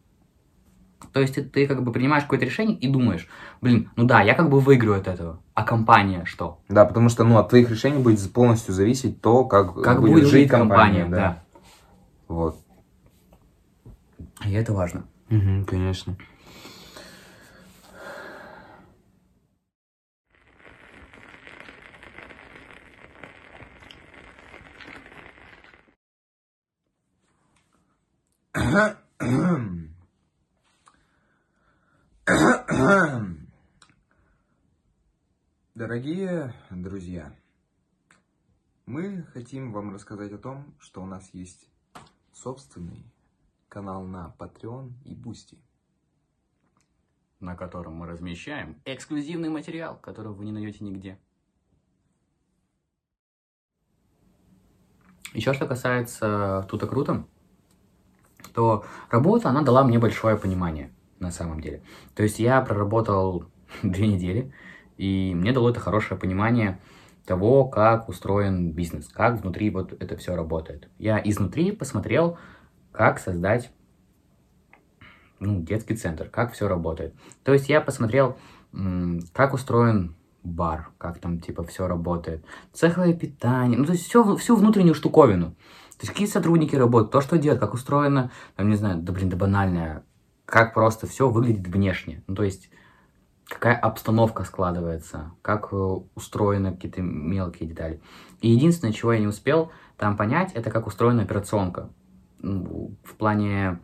[1.14, 3.28] То есть ты, ты как бы принимаешь какое-то решение и думаешь,
[3.60, 6.62] блин, ну да, я как бы выиграю от этого, а компания что?
[6.70, 10.50] Да, потому что, ну, от твоих решений будет полностью зависеть то, как, Как будет, жить
[10.50, 11.44] компания, да.
[12.28, 12.56] Вот.
[14.46, 15.06] И это важно.
[15.30, 16.16] Мгм, конечно.
[35.74, 37.34] Дорогие друзья,
[38.86, 41.70] мы хотим вам рассказать о том, что у нас есть
[42.34, 43.06] собственный
[43.70, 45.58] канал на Patreon и Boosty.
[47.40, 51.18] На котором мы размещаем эксклюзивный материал, который вы не найдете нигде.
[55.34, 57.26] Еще что касается Тута Круто,
[58.54, 61.82] то работа, она дала мне большое понимание, на самом деле.
[62.16, 63.46] То есть я проработал
[63.84, 64.54] две недели,
[64.98, 66.80] и мне дало это хорошее понимание
[67.26, 70.90] того, как устроен бизнес, как внутри вот это все работает.
[70.98, 72.38] Я изнутри посмотрел,
[72.92, 73.72] как создать
[75.40, 77.16] ну, детский центр, как все работает.
[77.44, 78.38] То есть я посмотрел,
[79.34, 82.44] как устроен бар, как там, типа, все работает.
[82.74, 85.56] Цеховое питание, ну, то есть все, всю внутреннюю штуковину.
[86.02, 89.30] То есть какие сотрудники работают, то, что делают, как устроено, там, не знаю, да, блин,
[89.30, 90.04] да банальное,
[90.46, 92.24] как просто все выглядит внешне.
[92.26, 92.72] Ну, то есть
[93.48, 95.76] какая обстановка складывается, как э,
[96.16, 98.02] устроены какие-то мелкие детали.
[98.40, 101.92] И единственное, чего я не успел там понять, это как устроена операционка.
[102.40, 103.80] Ну, В плане...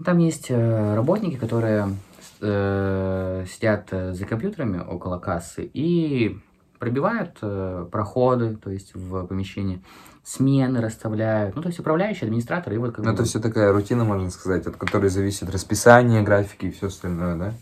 [0.00, 1.98] ну, Там есть э, работники, которые
[2.40, 6.40] э, сидят э, за компьютерами около кассы и
[6.80, 9.84] пробивают э, проходы, то есть в помещении,
[10.24, 13.72] смены расставляют, ну, то есть управляющие, администраторы, и вот как Ну, бы это все такая
[13.72, 17.54] рутина, можно сказать, от которой зависит расписание, графики и все остальное, да?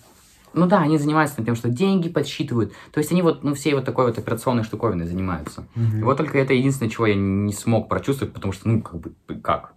[0.53, 2.73] Ну да, они занимаются тем, что деньги подсчитывают.
[2.91, 5.67] То есть они вот, ну, всей вот такой вот операционной штуковиной занимаются.
[5.77, 9.15] И вот только это единственное, чего я не смог прочувствовать, потому что, ну, как бы,
[9.43, 9.75] как?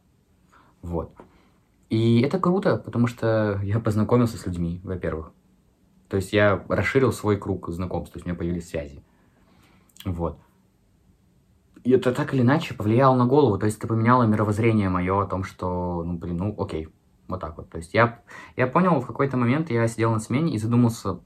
[0.82, 1.14] Вот.
[1.90, 5.32] И это круто, потому что я познакомился с людьми, во-первых.
[6.10, 9.04] То есть я расширил свой круг знакомств, то есть у меня появились связи.
[10.06, 10.40] Вот.
[11.84, 15.26] И это так или иначе повлияло на голову, то есть это поменяло мировоззрение мое о
[15.26, 16.88] том, что, ну, блин, ну, окей,
[17.28, 17.70] вот так вот.
[17.70, 18.22] То есть я,
[18.56, 21.20] я понял, в какой-то момент я сидел на смене и задумался,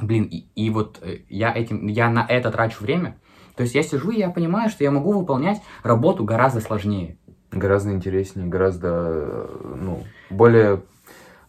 [0.00, 3.18] блин, и, и вот э, я этим, я на это трачу время.
[3.54, 7.18] То есть я сижу и я понимаю, что я могу выполнять работу гораздо сложнее.
[7.52, 10.82] Гораздо интереснее, гораздо, э, ну, более...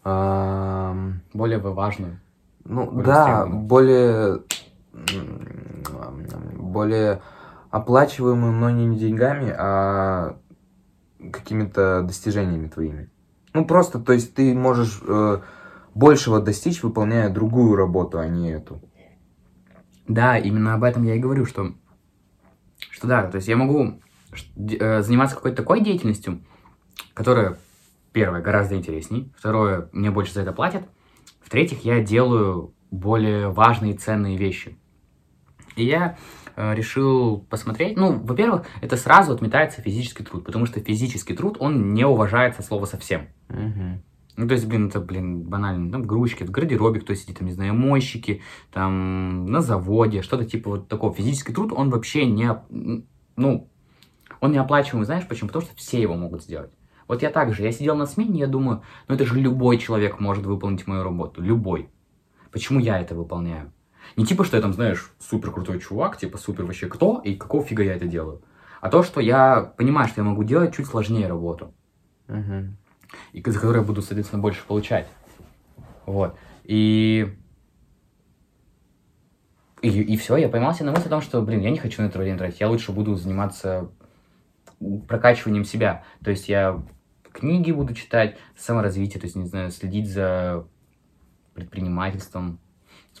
[0.04, 2.20] ам, Более важную.
[2.64, 4.42] Ну, Более да, более,
[6.56, 7.22] более
[7.72, 10.38] оплачиваемым, но не деньгами, а
[11.32, 13.10] какими-то достижениями твоими.
[13.54, 15.40] Ну, просто, то есть ты можешь э,
[15.94, 18.80] большего достичь, выполняя другую работу, а не эту.
[20.06, 21.72] Да, именно об этом я и говорю, что,
[22.90, 24.00] что да, то есть я могу
[24.56, 26.42] э, заниматься какой-то такой деятельностью,
[27.14, 27.56] которая,
[28.12, 30.84] первое, гораздо интересней, второе, мне больше за это платят,
[31.40, 34.76] в-третьих, я делаю более важные и ценные вещи.
[35.76, 36.18] И я
[36.56, 42.04] решил посмотреть, ну, во-первых, это сразу отметается физический труд, потому что физический труд, он не
[42.04, 43.28] уважается слова совсем.
[44.34, 47.52] Ну, то есть, блин, это, блин, банально, там, грузчики, в гардеробе кто сидит, там, не
[47.52, 48.40] знаю, мойщики,
[48.72, 51.12] там, на заводе, что-то типа вот такого.
[51.12, 52.50] Физический труд, он вообще не,
[53.36, 53.68] ну,
[54.40, 55.48] он не оплачиваемый, знаешь почему?
[55.48, 56.72] Потому что все его могут сделать.
[57.08, 60.18] Вот я так же, я сидел на смене, я думаю, ну, это же любой человек
[60.18, 61.90] может выполнить мою работу, любой.
[62.50, 63.70] Почему я это выполняю?
[64.16, 67.64] Не типа, что я там, знаешь, супер крутой чувак, типа супер вообще кто, и какого
[67.64, 68.42] фига я это делаю.
[68.80, 71.72] А то, что я понимаю, что я могу делать чуть сложнее работу
[72.26, 72.76] Мгм.
[73.32, 75.06] и за которые я буду, соответственно, больше получать.
[76.06, 76.36] Вот.
[76.64, 77.36] И...
[79.82, 82.06] И, и все, я поймался на мысли о том, что, блин, я не хочу на
[82.06, 83.90] это время тратить, я лучше буду заниматься
[85.08, 86.04] прокачиванием себя.
[86.22, 86.82] То есть я
[87.32, 90.66] книги буду читать, саморазвитие, то есть, не знаю, следить за
[91.54, 92.60] предпринимательством,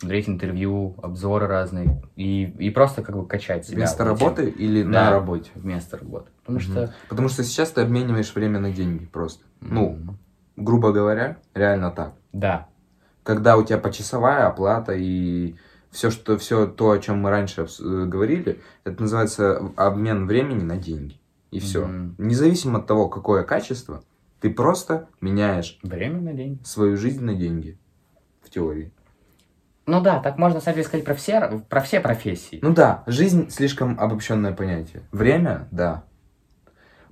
[0.02, 3.76] смотреть интервью, обзоры разные, и, и просто как бы качать себя.
[3.78, 4.88] Вместо работы или Да.
[4.88, 5.50] на работе?
[5.54, 6.30] Вместо работы.
[6.40, 6.66] Потому Мгм.
[6.70, 6.94] что...
[7.08, 9.44] Потому что сейчас ты обмениваешь время на деньги просто.
[9.60, 10.18] Ну, м,
[10.56, 12.14] грубо говоря, реально так.
[12.32, 12.68] Да.
[13.24, 15.54] когда у тебя почасовая оплата и
[15.92, 20.76] все, что все то, о чем мы раньше э, говорили, это называется обмен времени на
[20.76, 21.20] деньги.
[21.52, 21.86] И все.
[21.86, 22.16] Мгм.
[22.18, 24.02] Независимо от того, какое качество,
[24.40, 26.58] ты просто меняешь Время на день.
[26.64, 27.78] свою жизнь на деньги.
[28.42, 28.90] В теории.
[29.86, 32.58] Ну да, так можно, на самом деле, сказать про все, про все профессии.
[32.62, 35.02] Ну да, жизнь слишком обобщенное понятие.
[35.10, 36.04] Время, да.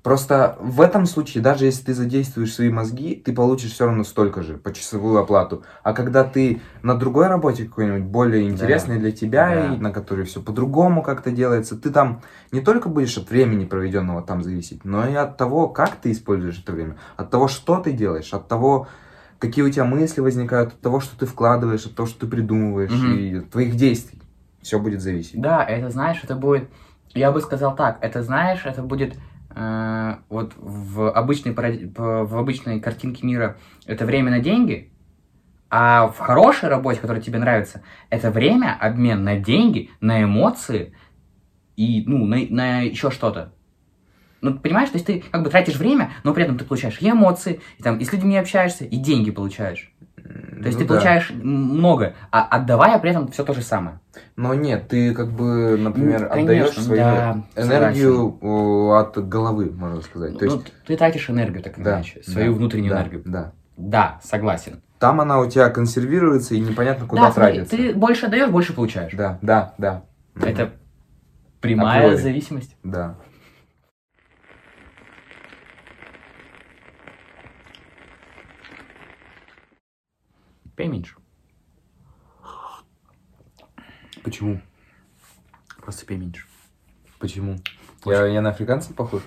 [0.03, 4.43] Просто в этом случае, даже если ты задействуешь свои мозги, ты получишь все равно столько
[4.43, 5.63] же, почасовую оплату.
[5.83, 9.75] А когда ты на другой работе какой-нибудь, более интересной для тебя, Да.
[9.75, 14.23] и на которой все по-другому как-то делается, ты там не только будешь от времени, проведенного
[14.23, 17.93] там, зависеть, но и от того, как ты используешь это время, от того, что ты
[17.93, 18.89] делаешь, от того,
[19.41, 22.93] какие у тебя мысли возникают, от того, что ты вкладываешь, от того, что ты придумываешь,
[22.93, 23.19] Мгм.
[23.19, 24.21] и от твоих действий.
[24.63, 25.41] Все будет зависеть.
[25.41, 26.71] Да, это, знаешь, это будет...
[27.15, 29.17] Я бы сказал так, это, знаешь, это будет...
[29.57, 34.93] э, вот в обычной, в обычной картинке мира это время на деньги,
[35.71, 40.95] а в хорошей работе, которая тебе нравится, это время, обмен на деньги, на эмоции
[41.77, 43.53] и, ну, на, на еще что-то.
[44.41, 47.11] Ну, понимаешь, то есть ты как бы тратишь время, но при этом ты получаешь и
[47.11, 49.93] эмоции, и, там, и с людьми общаешься, и деньги получаешь.
[50.17, 50.95] То есть Ну ты да.
[50.95, 53.99] получаешь много, а отдавая при этом все то же самое.
[54.37, 59.71] Но нет, ты как бы, например, Ну, отдаешь конечно, свою да, энергию о, от головы,
[59.73, 60.39] можно сказать.
[60.39, 63.23] То ну, есть, ты тратишь энергию, так да, иначе, свою да, внутреннюю да, энергию.
[63.25, 63.53] Да.
[63.77, 64.83] Да, согласен.
[64.99, 67.77] Там она у тебя консервируется и непонятно куда да, тратится.
[67.77, 69.15] ты больше отдаешь, больше получаешь.
[69.15, 70.03] Да, да, да.
[70.37, 70.73] Это
[71.61, 72.77] прямая зависимость.
[72.85, 73.17] Да.
[80.81, 81.15] Пей меньше.
[84.25, 84.63] Почему?
[85.77, 86.47] Просто пей меньше.
[87.19, 87.59] Почему?
[88.07, 89.23] Я, я на африканца похож?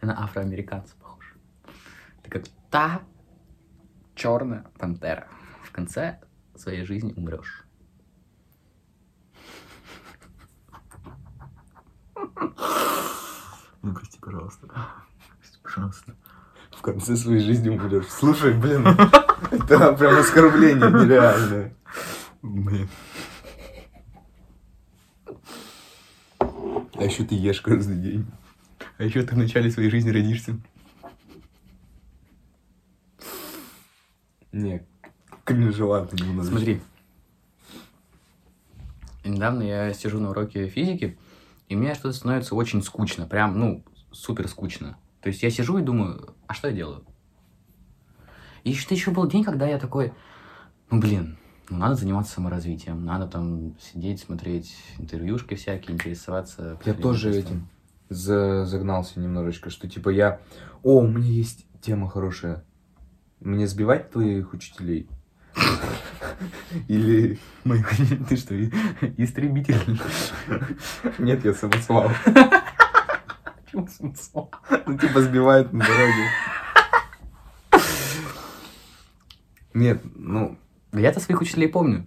[0.00, 1.34] Ты на афроамериканца похож.
[2.22, 3.02] Ты как та
[4.14, 5.28] черная пантера.
[5.62, 6.22] В конце
[6.56, 7.66] своей жизни умрешь.
[13.82, 14.66] Ну, прости, пожалуйста.
[15.62, 16.16] Пожалуйста.
[16.70, 18.08] В конце своей жизни умрешь.
[18.08, 18.86] Слушай, блин,
[19.50, 21.74] это прям оскорбление нереальное.
[22.42, 22.88] Блин.
[26.38, 28.26] А еще ты ешь каждый день.
[28.98, 30.58] А еще ты в начале своей жизни родишься.
[34.52, 34.86] Не,
[35.44, 36.56] кринжевато немножечко.
[36.56, 36.80] Смотри.
[39.24, 41.18] Недавно я сижу на уроке физики,
[41.68, 43.26] и мне что-то становится очень скучно.
[43.26, 44.98] Прям, ну, супер скучно.
[45.22, 47.04] То есть я сижу и думаю, а что я делаю?
[48.64, 50.12] И что еще был день, когда я такой,
[50.90, 56.78] ну, блин, ну, надо заниматься саморазвитием, надо там сидеть, смотреть интервьюшки всякие, интересоваться.
[56.84, 57.68] Я тоже этим
[58.08, 60.40] за- загнался немножечко, что типа я...
[60.82, 62.64] О, у меня есть тема хорошая.
[63.40, 65.08] Мне сбивать твоих учителей?
[66.88, 67.38] Или...
[67.64, 67.84] Мой-
[68.28, 68.54] Ты что,
[69.16, 69.76] истребитель?
[71.18, 72.10] Нет, я самосвал.
[73.64, 74.50] Почему смысл?
[74.86, 76.24] Ну, типа сбивают на дороге.
[79.74, 80.58] Нет, ну,
[80.92, 82.06] я-то своих учителей помню.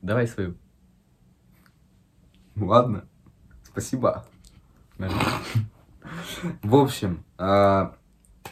[0.00, 0.56] Давай свою.
[2.56, 3.04] ладно.
[3.64, 4.24] Спасибо.
[6.62, 7.94] В общем, а,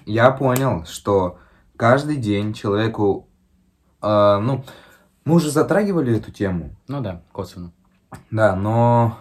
[0.07, 1.39] я понял, что
[1.77, 3.29] каждый день человеку,
[4.01, 4.65] а, ну,
[5.25, 7.73] мы уже затрагивали эту тему, Ну да, косвенно.
[8.31, 9.19] да, но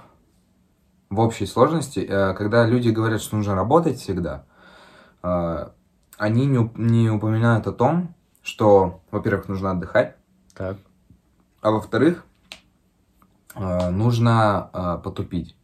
[1.10, 4.46] в общей сложности, э, когда люди говорят, что нужно работать всегда,
[5.22, 5.74] а,
[6.18, 8.16] они не упоминают о том,
[8.50, 10.16] что, во-первых, нужно отдыхать,
[10.56, 10.78] Так.
[11.62, 12.26] а во-вторых,
[13.56, 15.56] а, нужно а, потупить.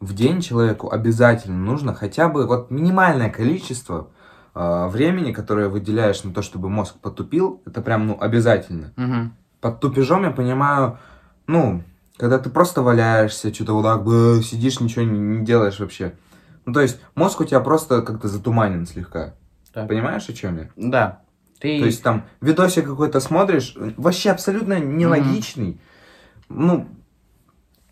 [0.00, 4.10] В день человеку обязательно нужно хотя бы вот минимальное количество
[4.54, 8.92] а, времени, которое выделяешь на то, чтобы мозг потупил, это прям, ну, обязательно.
[8.96, 9.30] Угу.
[9.60, 10.98] Под тупежом я понимаю,
[11.46, 11.82] ну,
[12.16, 16.14] когда ты просто валяешься, что-то вот так бы сидишь, ничего не, не делаешь вообще.
[16.64, 19.34] Ну, то есть мозг у тебя просто как-то затуманен слегка.
[19.72, 19.88] Так.
[19.88, 20.68] Понимаешь, о чем я?
[20.76, 21.23] Да.
[21.64, 21.78] Ты...
[21.78, 25.80] То есть там видосик какой-то смотришь, вообще абсолютно нелогичный.
[26.50, 26.86] Ну,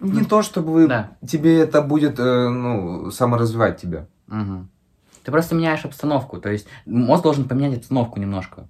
[0.00, 1.16] не Ну, то, чтобы да.
[1.26, 4.08] тебе это будет, э, ну, саморазвивать тебя.
[4.26, 4.68] Мгм.
[5.24, 6.38] Ты просто меняешь обстановку.
[6.38, 8.68] То есть мозг должен поменять обстановку немножко.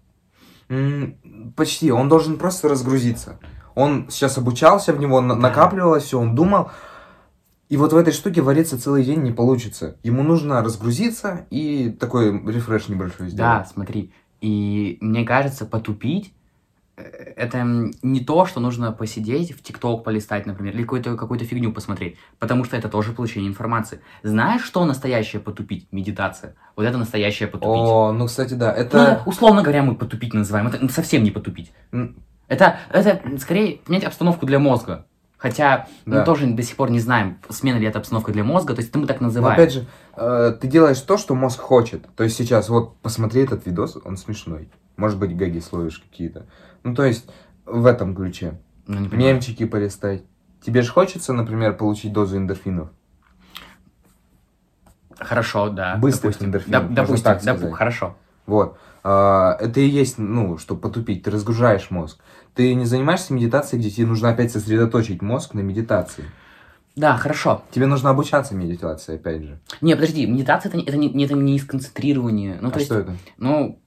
[0.68, 1.16] М,
[1.56, 1.90] Почти.
[1.90, 3.40] Он должен просто разгрузиться.
[3.74, 5.40] Он сейчас обучался в него, на- Да.
[5.40, 6.70] накапливалось все, он думал.
[7.70, 9.96] И вот в этой штуке вариться целый день не получится.
[10.04, 13.68] Ему нужно разгрузиться и такой рефреш небольшой Да, сделать.
[13.68, 14.12] смотри.
[14.42, 16.34] И мне кажется, потупить
[16.96, 17.02] э,
[17.36, 17.64] это
[18.02, 22.64] не то, что нужно посидеть, в ТикТок полистать, например, или какую-то какую фигню посмотреть, потому
[22.64, 24.00] что это тоже получение информации.
[24.24, 25.86] Знаешь, что настоящее потупить?
[25.92, 26.56] Медитация.
[26.74, 27.88] Вот это настоящее потупить.
[27.88, 28.72] О, ну, кстати, да.
[28.72, 29.22] Ну, Это...
[29.26, 30.66] условно говоря, мы потупить называем.
[30.66, 31.72] Это совсем не потупить.
[32.48, 35.06] Это, это скорее поменять обстановку для мозга.
[35.42, 36.18] Хотя Да.
[36.20, 38.90] мы тоже до сих пор не знаем, смена ли это обстановка для мозга, то есть
[38.90, 39.54] это мы так Но называем.
[39.54, 42.06] опять же, э, ты делаешь то, что мозг хочет.
[42.14, 44.70] То есть сейчас, вот, посмотри этот видос, он смешной.
[44.96, 46.46] Может быть, гэги словишь какие-то.
[46.84, 47.28] Ну, то есть,
[47.66, 48.60] в этом ключе.
[48.86, 49.32] Ну, не понимаю.
[49.34, 50.22] Мемчики полистать.
[50.64, 52.90] Тебе же хочется, например, получить дозу эндорфинов?
[55.18, 55.96] Хорошо, да.
[55.96, 56.46] Быстрых допустим.
[56.48, 57.72] эндорфинов, можно допустим, так сказать.
[57.74, 58.16] хорошо.
[58.46, 58.78] Вот.
[59.04, 61.24] А, это и есть, ну, чтобы потупить.
[61.24, 62.20] Ты разгружаешь мозг.
[62.54, 66.24] Ты не занимаешься медитацией, где тебе нужно опять сосредоточить мозг на медитации.
[66.94, 67.64] Да, хорошо.
[67.70, 69.60] Тебе нужно обучаться медитации, опять же.
[69.80, 72.58] Не, подожди, медитация это, не- это, не, это не из концентрирования.
[72.60, 73.16] Ну, а то есть, что это?
[73.38, 73.80] ну,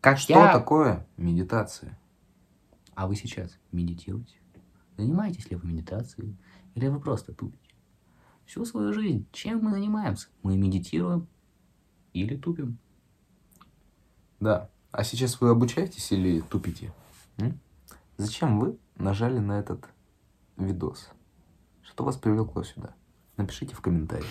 [0.00, 0.52] как Что я...
[0.52, 1.96] такое медитация?
[2.96, 4.34] А вы сейчас медитируете?
[4.96, 6.36] Занимаетесь ли вы медитацией?
[6.74, 7.58] Или вы просто тупите?
[8.44, 10.26] Всю свою жизнь чем мы занимаемся?
[10.42, 11.28] Мы медитируем
[12.12, 12.78] или тупим.
[14.40, 14.68] Да.
[14.90, 16.92] А сейчас вы обучаетесь или тупите?
[17.38, 17.58] М?
[18.16, 19.88] Зачем вы нажали на этот
[20.56, 21.10] видос?
[21.82, 22.94] Что вас привлекло сюда?
[23.36, 24.28] Напишите в комментариях.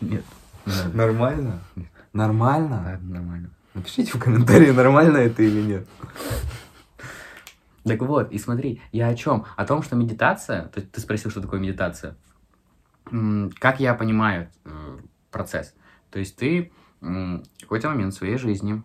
[0.00, 0.24] Нет.
[0.92, 1.60] Нормально?
[2.12, 3.00] Нормально?
[3.02, 3.50] Нормально.
[3.74, 5.88] Напишите в комментарии, нормально это или нет.
[7.84, 9.44] Так вот, и смотри, я о чем?
[9.56, 12.16] О том, что медитация, то есть ты спросил, что такое медитация.
[13.58, 14.98] Как я понимаю э,
[15.30, 15.74] процесс?
[16.10, 18.82] То есть ты в какой-то момент в своей жизни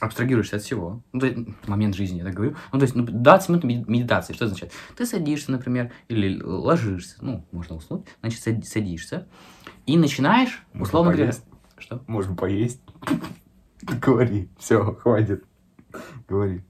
[0.00, 1.02] абстрагируешься от всего.
[1.12, 2.54] Ну, то есть, момент жизни, я так говорю.
[2.72, 4.32] Ну, то есть, ну, 20 минут меди- медитации.
[4.32, 4.72] Что означает?
[4.96, 9.26] Ты садишься, например, или ложишься, ну, можно уснуть, значит, сади- садишься,
[9.86, 11.32] и начинаешь, Можно условно говоря...
[11.78, 12.04] Что?
[12.06, 12.80] Можем поесть.
[13.82, 14.50] Говори.
[14.58, 15.44] Все, хватит.
[16.28, 16.62] Говори.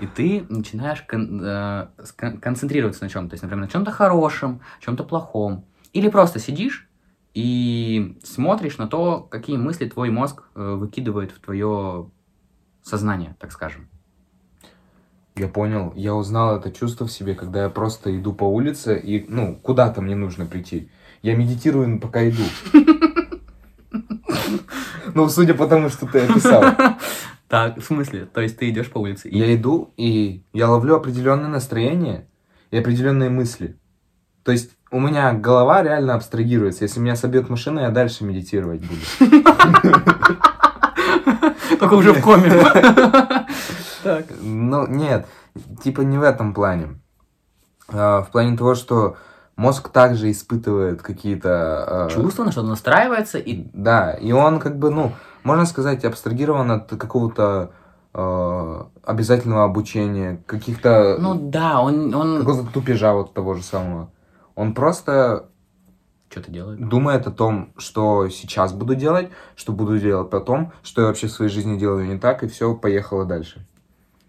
[0.00, 3.30] И ты начинаешь кон- э, скон- концентрироваться на чем-то.
[3.30, 5.66] То есть, например, на чем-то хорошем, чем-то плохом.
[5.92, 6.88] Или просто сидишь
[7.34, 12.10] и смотришь на то, какие мысли твой мозг э, выкидывает в твое
[12.82, 13.88] сознание, так скажем.
[15.36, 19.24] Я понял, я узнал это чувство в себе, когда я просто иду по улице и,
[19.28, 20.90] ну, куда-то мне нужно прийти.
[21.22, 22.42] Я медитирую, пока иду.
[25.12, 26.62] Ну, судя по тому, что ты описал.
[27.48, 28.26] Так, в смысле?
[28.26, 29.36] То есть ты идешь по улице и...
[29.36, 32.28] Я иду, и я ловлю определенное настроение
[32.70, 33.76] и определенные мысли.
[34.44, 36.84] То есть у меня голова реально абстрагируется.
[36.84, 39.00] Если меня собьет машина, я дальше медитировать буду.
[41.78, 42.50] Только уже в коме.
[44.40, 45.26] Ну, нет,
[45.82, 47.00] типа не в этом плане.
[47.88, 49.16] А, в плане того, что
[49.56, 52.06] мозг также испытывает какие-то...
[52.06, 55.12] а, Чувство, на что-то настраивается, и Да, и он как бы, ну,
[55.42, 57.72] можно сказать, абстрагирован от какого-то
[58.14, 61.16] э, обязательного обучения, каких-то...
[61.18, 64.10] Ну да, он, он какого-то тупежа вот того же самого.
[64.60, 65.48] Он просто
[66.28, 66.86] что-то делает.
[66.86, 71.30] думает о том, что сейчас буду делать, что буду делать потом, что я вообще в
[71.30, 73.66] своей жизни делаю не так, и все, поехало дальше.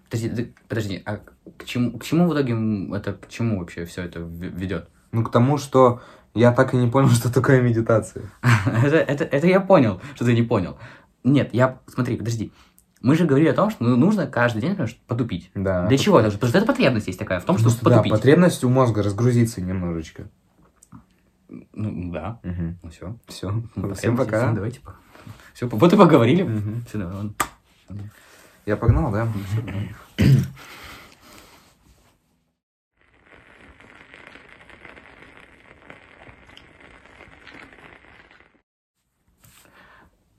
[0.09, 1.19] Подожди, подожди, а
[1.57, 2.55] к чему, к чему в итоге
[2.95, 4.87] это, к чему вообще все это ведет?
[5.11, 6.01] Ну, к тому, что
[6.33, 8.31] я так и не понял, что такое медитация.
[8.65, 10.77] это, это, это я понял, что ты не понял.
[11.25, 12.53] Нет, я, смотри, подожди.
[13.01, 15.49] Мы же говорили о том, что ну, нужно каждый день, например, потупить.
[15.55, 15.87] Да.
[15.87, 16.17] Для чего?
[16.17, 18.11] Потому что это потребность есть такая в том, чтобы Да, потупить.
[18.11, 20.29] потребность у мозга разгрузиться немножечко.
[21.49, 22.39] Ну, да.
[22.43, 22.75] Угу.
[22.83, 23.17] Ну все.
[23.27, 23.63] Все.
[23.95, 24.41] Всем пока.
[24.43, 24.79] Всем давайте.
[25.53, 26.43] Все, вот и поговорили.
[26.43, 26.83] Мгм.
[26.87, 27.31] Все, давай.
[28.65, 29.27] Я погнал, да?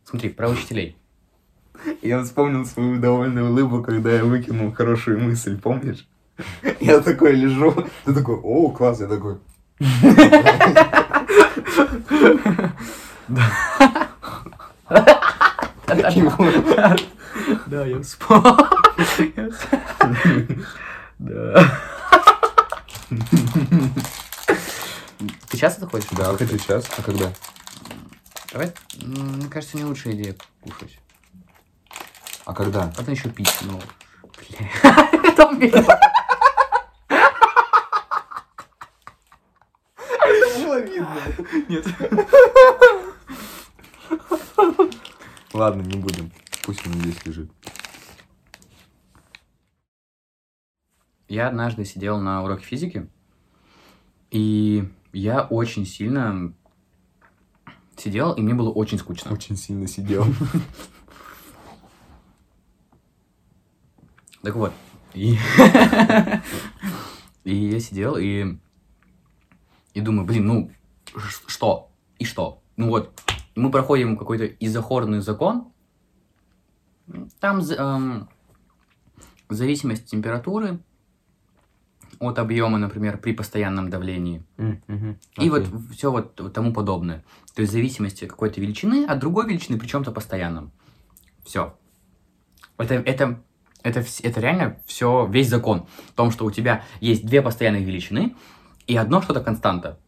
[0.04, 0.96] Смотри, про учителей.
[2.02, 6.06] Я вспомнил свою довольную улыбку, когда я выкинул хорошую мысль, помнишь?
[6.80, 7.74] Я такой лежу,
[8.04, 9.38] ты такой, о, класс, я такой.
[17.66, 18.56] Да, я вспомнил.
[21.18, 21.78] Да.
[25.48, 26.08] Ты часто это ходишь?
[26.12, 27.32] Да, хочу сейчас, а когда?
[28.52, 28.72] Давай,
[29.02, 30.98] мне кажется, не лучшая идея кушать.
[32.44, 32.92] А когда?
[32.96, 33.80] Потом еще пить, ну,
[34.22, 34.68] бля.
[35.22, 35.46] Это.
[40.58, 41.22] Было видно.
[41.68, 41.86] Нет.
[45.52, 46.32] Ладно, не будем.
[46.64, 47.50] Пусть он здесь лежит.
[51.28, 53.08] Я однажды сидел на уроке физики,
[54.30, 56.52] и я очень сильно
[57.96, 59.32] сидел, и мне было очень скучно.
[59.32, 60.26] Очень сильно сидел.
[64.42, 64.72] Так вот,
[65.14, 65.36] и,
[67.44, 68.56] и я сидел и,
[69.94, 70.70] и думаю, блин, ну
[71.46, 71.90] что?
[72.18, 72.62] И что?
[72.76, 73.20] Ну вот,
[73.54, 75.72] мы проходим какой-то изохорный закон,
[77.40, 78.28] там эм,
[79.48, 80.80] зависимость температуры
[82.18, 84.44] от объема, например, при постоянном давлении.
[85.38, 87.24] И вот все вот тому подобное.
[87.54, 90.72] То есть зависимости какой-то величины от другой величины, при чем-то постоянном.
[91.44, 91.76] Все.
[92.78, 93.42] Это, это,
[93.82, 95.86] это, это реально все, весь закон.
[96.08, 98.34] В том, что у тебя есть две постоянных величины
[98.86, 99.98] и одно что-то константа.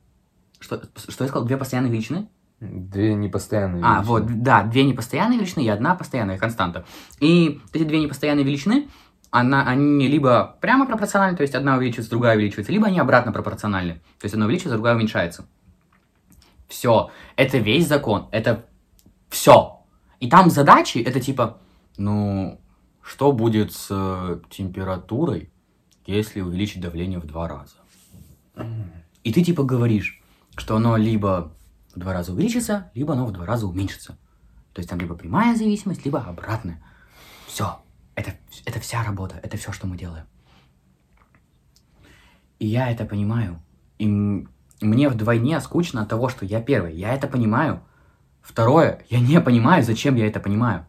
[0.61, 1.47] Что, что я сказал?
[1.47, 2.29] Две постоянные величины?
[2.61, 4.07] Две непостоянные А, величины.
[4.09, 6.85] вот, да, две непостоянные величины и одна постоянная константа.
[7.21, 8.89] И эти две непостоянные величины,
[9.31, 13.95] она, они либо прямо пропорциональны, то есть одна увеличивается, другая увеличивается, либо они обратно пропорциональны.
[14.21, 15.45] То есть одна увеличивается, другая уменьшается.
[16.69, 17.11] Все.
[17.37, 18.29] Это весь закон.
[18.31, 18.65] Это
[19.29, 19.81] все.
[20.21, 21.59] И там задачи, это типа,
[21.97, 22.61] ну,
[23.05, 25.53] что будет с э, температурой,
[26.07, 27.77] если увеличить давление в два раза?
[29.23, 30.23] И ты типа говоришь,
[30.57, 31.53] что оно либо
[31.95, 34.17] в два раза увеличится, либо оно в два раза уменьшится.
[34.73, 36.83] То есть там либо прямая зависимость, либо обратная.
[37.47, 37.79] Все.
[38.15, 38.33] Это,
[38.65, 40.27] это вся работа, это все, что мы делаем.
[42.59, 43.61] И я это понимаю.
[43.99, 46.95] И мне вдвойне скучно от того, что я первый.
[46.95, 47.83] Я это понимаю.
[48.41, 50.87] Второе, я не понимаю, зачем я это понимаю.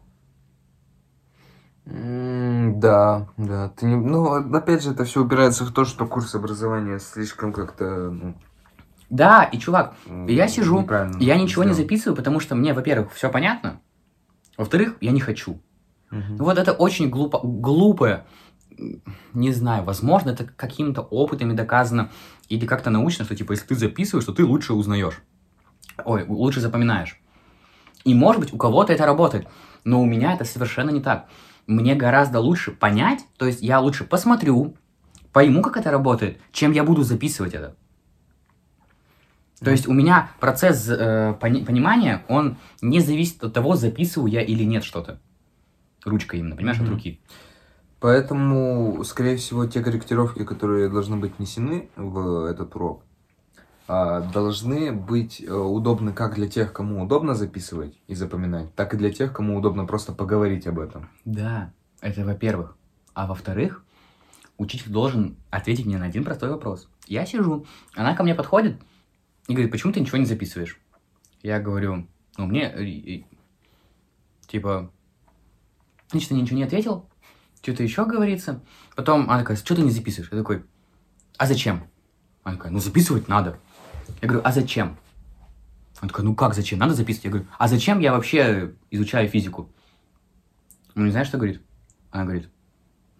[1.86, 3.68] Да, да.
[3.70, 3.94] Ты не...
[3.94, 8.10] Ну, опять же, это все упирается в то, что курс образования слишком как-то...
[8.10, 8.34] ну,
[9.08, 9.94] Да, и чувак,
[10.26, 10.84] я сижу,
[11.20, 11.74] я ничего не сделан.
[11.74, 13.80] записываю, потому что мне, во-первых, все понятно.
[14.58, 15.60] Во-вторых, я не хочу.
[16.10, 18.26] Ну вот это очень глупо, глупое.
[19.32, 22.10] Не знаю, возможно, это какими-то опытами доказано
[22.48, 25.22] или как-то научно, что типа, если ты записываешь, то ты лучше узнаешь.
[26.04, 27.20] Ой, лучше запоминаешь.
[28.04, 29.48] И может быть, у кого-то это работает,
[29.84, 31.26] но у меня это совершенно не так.
[31.66, 34.76] Мне гораздо лучше понять, то есть я лучше посмотрю,
[35.32, 37.76] пойму, как это работает, чем я буду записывать это.
[39.60, 44.42] То есть у меня процесс э, пони- понимания, он не зависит от того, записываю я
[44.42, 45.18] или нет что-то.
[46.04, 46.94] Ручкой именно, понимаешь, от Мгм.
[46.94, 47.20] руки.
[47.98, 53.02] Поэтому, скорее всего, те корректировки, которые должны быть внесены в этот урок,
[53.88, 59.12] должны быть э, удобны как для тех, кому удобно записывать и запоминать, так и для
[59.12, 61.08] тех, кому удобно просто поговорить об этом.
[61.24, 62.76] Да, это во-первых.
[63.14, 63.84] А во-вторых,
[64.58, 66.88] учитель должен ответить мне на один простой вопрос.
[67.06, 67.64] Я сижу,
[67.94, 68.80] она ко мне подходит
[69.46, 70.80] и говорит, почему ты ничего не записываешь?
[71.42, 73.22] Я говорю, ну мне, э,
[74.48, 74.90] типа,
[76.10, 77.08] значит, ты ничего не ответил,
[77.62, 78.62] что-то еще говорится.
[78.96, 80.30] Потом она такая, что ты не записываешь?
[80.32, 80.64] Я такой,
[81.36, 81.88] а зачем?
[82.42, 83.60] Она такая, ну записывать надо.
[84.20, 84.96] Я говорю, а зачем?
[86.00, 86.78] Она такая, ну как зачем?
[86.78, 87.24] Надо записывать.
[87.24, 89.70] Я говорю, а зачем я вообще изучаю физику?
[90.94, 91.62] Ну, не знаешь, что говорит?
[92.10, 92.48] Она говорит,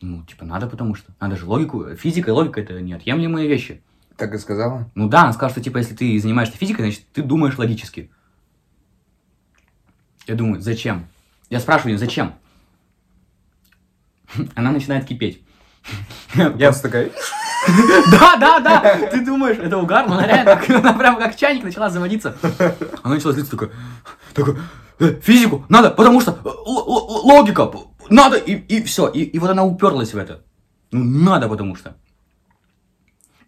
[0.01, 1.13] ну, типа, надо, потому что.
[1.21, 1.95] Надо же логику.
[1.97, 3.83] Физика и логика это неотъемлемые вещи.
[4.17, 4.91] Так и сказала?
[4.95, 8.11] Ну да, она сказала, что, типа, если ты занимаешься физикой, значит, ты думаешь логически.
[10.27, 11.07] Я думаю, зачем?
[11.51, 12.35] Я спрашиваю ее, зачем?
[14.55, 15.43] Она начинает кипеть.
[16.35, 17.11] Я Просто такая...
[18.11, 21.91] да, да, да, ты думаешь, это угар, но она реально она прям как чайник начала
[21.91, 22.37] заводиться.
[23.03, 23.71] Она начала злиться такая,
[24.35, 24.57] такая,
[24.99, 27.71] «Э, физику надо, потому что э, логика,
[28.09, 29.09] надо, и, и все.
[29.09, 30.43] И, и вот она уперлась в это.
[30.93, 31.97] Ну, надо, потому что.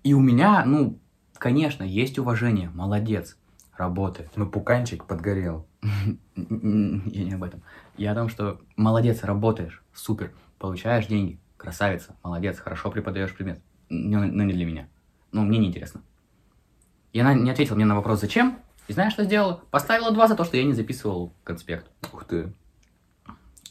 [0.03, 0.99] И у меня, ну,
[1.39, 3.37] конечно, есть уважение, молодец,
[3.77, 4.31] работает.
[4.37, 5.67] Ну, пуканчик подгорел.
[6.37, 7.63] Я не об этом.
[7.97, 13.61] Я о том, что молодец, работаешь, супер, получаешь деньги, красавица, молодец, хорошо преподаешь предмет.
[13.89, 14.89] Но, но не для меня.
[15.33, 16.03] Ну, мне неинтересно.
[17.13, 18.59] И она не ответила мне на вопрос, зачем.
[18.87, 19.63] И знаешь, что сделала?
[19.71, 21.87] Поставила два за то, что я не записывал конспект.
[22.13, 22.53] Ух ты.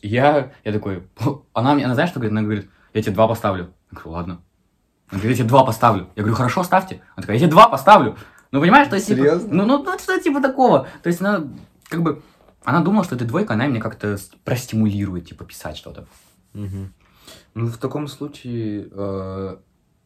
[0.02, 1.08] Я, я такой,
[1.54, 2.32] она мне, она знаешь, что говорит?
[2.32, 3.74] Она говорит, я тебе два поставлю.
[3.92, 4.42] Я говорю, ладно.
[5.10, 6.10] Она говорит, я тебе два поставлю.
[6.16, 7.02] Я говорю, хорошо, ставьте.
[7.16, 8.18] Она такая, я тебе два поставлю.
[8.52, 10.88] Ну, понимаешь, то есть, типа, ну, ну, ну, что типа такого.
[11.04, 11.48] То есть, она,
[11.90, 12.22] как бы,
[12.64, 16.08] она думала, что это двойка, она меня как-то простимулирует, типа, писать что-то.
[16.54, 16.94] Мгм.
[17.56, 19.58] Ну, в таком случае э,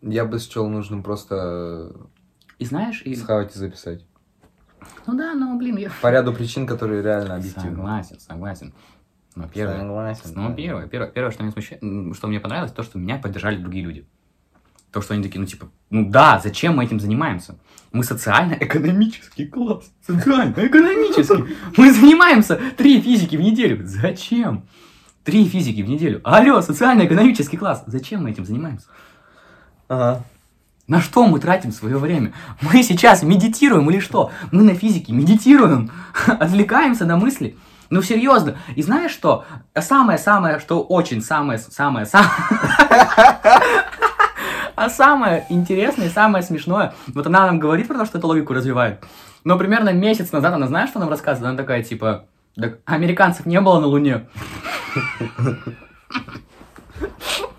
[0.02, 1.94] я бы счел нужным просто
[2.60, 3.16] И знаешь, и...
[3.16, 4.06] схавать и записать.
[5.06, 5.92] Ну да, ну, блин, я...
[6.02, 7.76] По ряду причин, которые реально объективны.
[7.76, 8.74] Согласен, согласен.
[9.36, 10.32] Но первое, Согласен.
[10.36, 10.56] Ну, да.
[10.56, 13.86] первое, первое, первое, что, меня смущает, м, что мне понравилось, то, что меня поддержали другие
[13.86, 14.08] люди.
[14.92, 17.58] То, что они такие, ну, типа, ну да, зачем мы этим занимаемся?
[17.94, 19.90] Мы социально-экономический класс.
[20.06, 21.56] Социально-экономический.
[21.78, 23.86] Мы занимаемся три физики в неделю.
[23.86, 24.68] Зачем?
[25.24, 26.20] Три физики в неделю.
[26.26, 27.84] Алло, социально-экономический класс.
[27.88, 28.88] Зачем мы этим занимаемся?
[29.92, 32.32] На что мы тратим свое время?
[32.62, 34.32] Мы сейчас медитируем или что?
[34.52, 35.92] Мы на физике медитируем,
[36.28, 37.58] отвлекаемся на мысли.
[37.90, 38.58] Ну, серьезно.
[38.76, 39.44] И знаешь что?
[39.78, 42.08] Самое-самое, что очень самое-самое...
[44.74, 49.04] А самое интересное, самое смешное, вот она нам говорит про то, что эту логику развивает.
[49.44, 51.50] Но примерно месяц назад она, знаешь, что нам рассказывает?
[51.50, 52.26] Она такая, типа,
[52.56, 54.28] «Так американцев не было на Луне.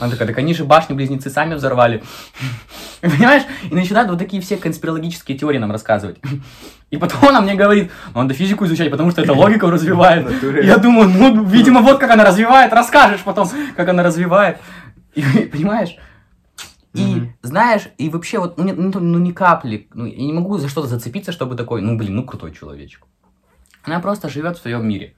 [0.00, 2.02] Она такая, так они же башни-близнецы сами взорвали.
[3.00, 3.42] Понимаешь?
[3.70, 6.18] И начинают вот такие все конспирологические теории нам рассказывать.
[6.90, 10.28] И потом она мне говорит, «Ну, надо физику изучать, потому что это логику развивает.
[10.62, 14.58] Я думаю, ну, видимо, вот как она развивает, расскажешь потом, как она развивает.
[15.14, 15.96] И, понимаешь?
[16.94, 20.58] И знаешь, и вообще вот, ну, не- ну, ну, ни капли, ну, я не могу
[20.58, 23.02] за что-то зацепиться, чтобы такой, ну, блин, ну, крутой человечек.
[23.82, 25.14] Она просто живет в своем мире.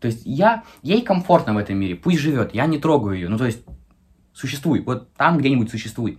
[0.00, 3.28] То есть я, ей комфортно в этом мире, пусть живет, я не трогаю ее.
[3.28, 3.64] Ну, то есть,
[4.32, 6.18] существуй, вот там где-нибудь существуй.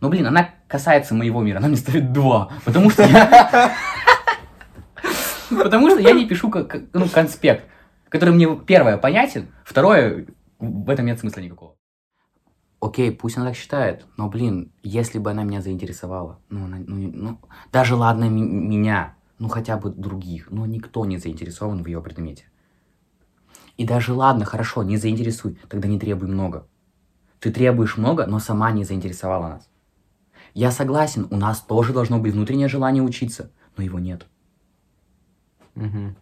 [0.00, 3.72] Но, блин, она касается моего мира, она мне ставит два, потому что я...
[5.48, 6.50] Потому что я не пишу
[6.92, 7.66] ну, конспект,
[8.08, 10.26] который мне, первое, понятен, второе,
[10.58, 11.76] в этом нет смысла никакого.
[12.80, 17.40] Окей, пусть она так считает, но, блин, если бы она меня заинтересовала, ну, ну, ну,
[17.70, 22.46] даже ладно меня, ну, хотя бы других, но никто не заинтересован в ее предмете.
[23.76, 26.66] И даже ладно, хорошо, не заинтересуй, тогда не требуй много.
[27.42, 29.68] Ты требуешь много, но сама не заинтересовала нас.
[30.54, 34.26] Я согласен, у нас тоже должно быть внутреннее желание учиться, но его нет.
[35.74, 36.14] Мгм.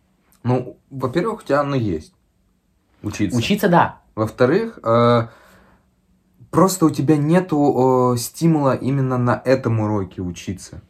[0.43, 2.15] Ну, во-первых, у тебя оно есть.
[3.03, 3.37] Учиться.
[3.37, 5.29] Учиться, да, Во-вторых, э,
[6.51, 10.81] просто у тебя нету э, стимула именно на этом уроке учиться.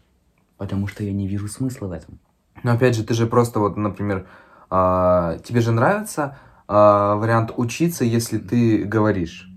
[0.59, 2.20] потому что я не вижу смысла в этом.
[2.62, 4.28] Но опять же, ты же просто вот, например,
[4.68, 6.37] а, тебе же нравится
[6.68, 9.49] а, вариант учиться, если ты говоришь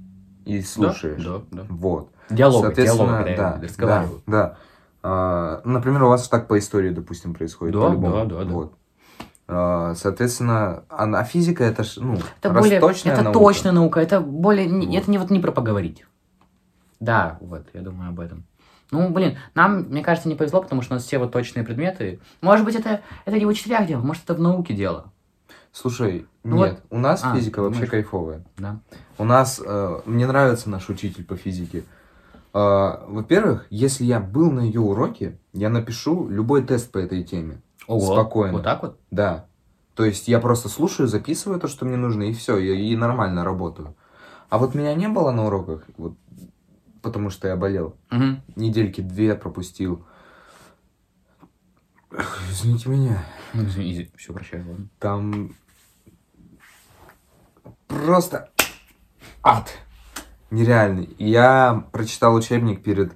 [0.46, 1.24] и слушаешь.
[1.24, 1.66] Да, да.
[1.70, 2.10] Вот.
[2.30, 3.62] Диалог, Соответственно, диалог, да.
[3.78, 4.58] Да, да.
[5.04, 7.76] А, например, у вас так по истории, допустим, происходит.
[7.76, 8.54] Да, да, да, да.
[8.54, 8.74] Вот.
[9.48, 13.40] Э, Соответственно, а а физика это ж, ну, Это более, точная это наука.
[13.40, 14.96] точная наука, это более, Вот.
[14.96, 16.06] это не вот не про поговорить.
[17.00, 18.46] Да, вот, я думаю об этом.
[18.92, 22.22] Ну, блин, нам, мне кажется, не повезло, потому что у нас все вот точные предметы.
[22.42, 25.12] Может быть, это, это не в учителях дело, может, это в науке дело.
[25.74, 27.90] Слушай, Ну нет, у нас а, физика вообще думаешь?
[27.92, 28.44] кайфовая.
[28.58, 28.80] Да.
[29.18, 31.84] У нас, э, мне нравится наш учитель по физике.
[32.54, 37.60] Э, во-первых, если я был на ее уроке, я напишу любой тест по этой теме.
[37.88, 38.54] Ого, Спокойно.
[38.54, 39.00] Вот так вот?
[39.10, 39.48] Да.
[39.96, 43.44] То есть я просто слушаю, записываю то, что мне нужно, и все, и, и нормально
[43.44, 43.96] работаю.
[44.50, 46.14] А вот меня не было на уроках, вот,
[47.02, 47.96] потому что я болел.
[48.12, 48.44] Мгм.
[48.56, 50.06] Недельки две пропустил.
[52.52, 53.26] Извините меня.
[53.56, 54.88] Ну, извини, все, прощаю, ладно.
[55.00, 55.56] Там
[57.94, 58.50] просто
[59.44, 59.70] ад.
[60.52, 61.06] Нереальный.
[61.06, 63.14] И Я прочитал учебник перед...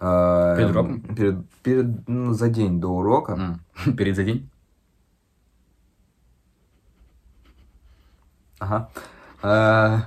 [0.00, 1.00] э, Перед уроком?
[1.14, 3.32] Перед, перед, ну, за день до урока.
[3.32, 3.60] М.
[3.96, 4.48] Перед за день?
[8.58, 8.88] Ага.
[9.42, 9.98] Э,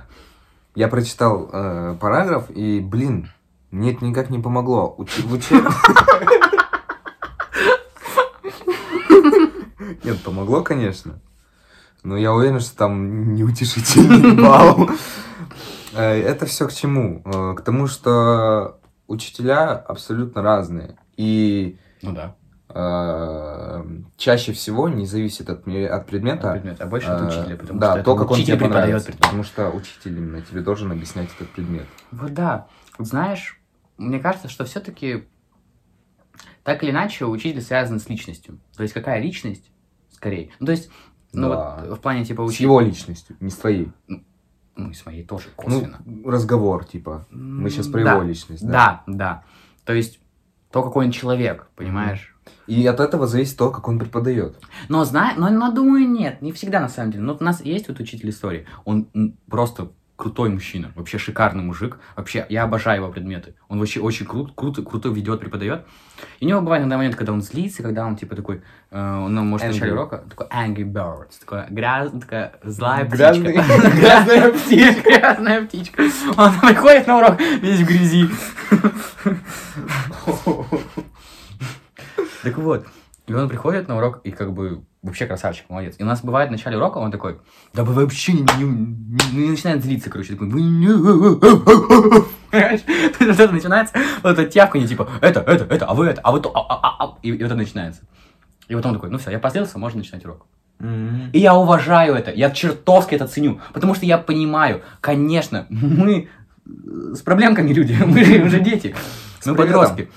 [0.74, 3.30] Я прочитал э, параграф, и, блин,
[3.70, 4.94] мне это никак не помогло.
[4.98, 5.64] Уч- в учеб-
[10.04, 11.20] Нет, помогло, конечно.
[12.02, 14.90] Но я уверен, что там неутешительный балл.
[15.94, 17.22] Э, Это все к чему?
[17.24, 20.96] Э, К тому, что учителя абсолютно разные.
[21.16, 22.34] И Ну да.
[22.70, 23.84] э,
[24.16, 27.94] чаще всего не зависит от, от предмета, Предмет, а больше от Э, учителя, потому да,
[27.94, 29.22] что то, как он тебе преподает предмет.
[29.22, 31.86] Потому что учитель именно тебе должен объяснять этот предмет.
[32.10, 32.66] Вот да.
[32.98, 33.60] Знаешь,
[33.98, 35.24] мне кажется, что все-таки
[36.64, 38.58] так или иначе учитель связан с личностью.
[38.76, 39.70] То есть какая личность,
[40.10, 40.50] скорее.
[40.60, 40.90] Ну, то есть,
[41.32, 41.84] ну Да.
[41.88, 42.66] вот в плане типа С учителя.
[42.66, 43.92] его личностью, не с твоей.
[44.76, 46.00] Ну, и с моей тоже косвенно.
[46.04, 47.26] Ну, разговор, типа.
[47.30, 48.12] Мы сейчас про Да.
[48.14, 49.02] его личность, да.
[49.06, 49.44] Да, да.
[49.84, 50.18] То есть
[50.70, 52.34] то, какой он человек, понимаешь?
[52.66, 54.58] И от этого зависит то, как он преподает.
[54.88, 57.24] Но, знаю, но, но думаю, нет, не всегда на самом деле.
[57.24, 58.66] Но у нас есть вот учитель истории.
[58.84, 59.06] Он
[59.48, 61.98] просто крутой мужчина, вообще шикарный мужик.
[62.16, 63.54] Вообще, я обожаю его предметы.
[63.68, 65.84] Он вообще очень крут, круто, круто ведет, преподает.
[66.38, 69.34] И у него бывает иногда момент, когда он злится, когда он типа такой, э, он
[69.34, 69.94] нам может в начале Angry.
[69.94, 73.90] урока, такой angry birds, такая грязная, такая злая Грязный- птичка.
[73.90, 75.02] грязная птичка.
[75.10, 76.02] Грязная птичка.
[76.36, 78.28] Он приходит на урок весь в грязи.
[82.42, 82.86] Так вот,
[83.28, 85.96] и он приходит на урок, и как бы вообще красавчик, молодец.
[85.98, 87.38] И у нас бывает в начале урока, он такой,
[87.74, 91.40] да вы вообще не, не- не- не начинает злиться, короче, такой, «Вы не-»
[92.50, 92.80] Понимаешь?
[92.86, 96.20] То есть вот это начинается, вот это тявканье, типа, это, это, это, а вы это,
[96.22, 97.18] а вы то, а, а, а, а».
[97.22, 98.02] и, и вот это начинается.
[98.68, 100.46] И вот он такой, ну все, я позлился, можно начинать урок.
[101.32, 106.28] И я уважаю это, я чертовски это ценю, потому что я понимаю, конечно, мы
[106.66, 108.94] э, с проблемками люди, мы же уже дети,
[109.40, 110.10] С мы подростки.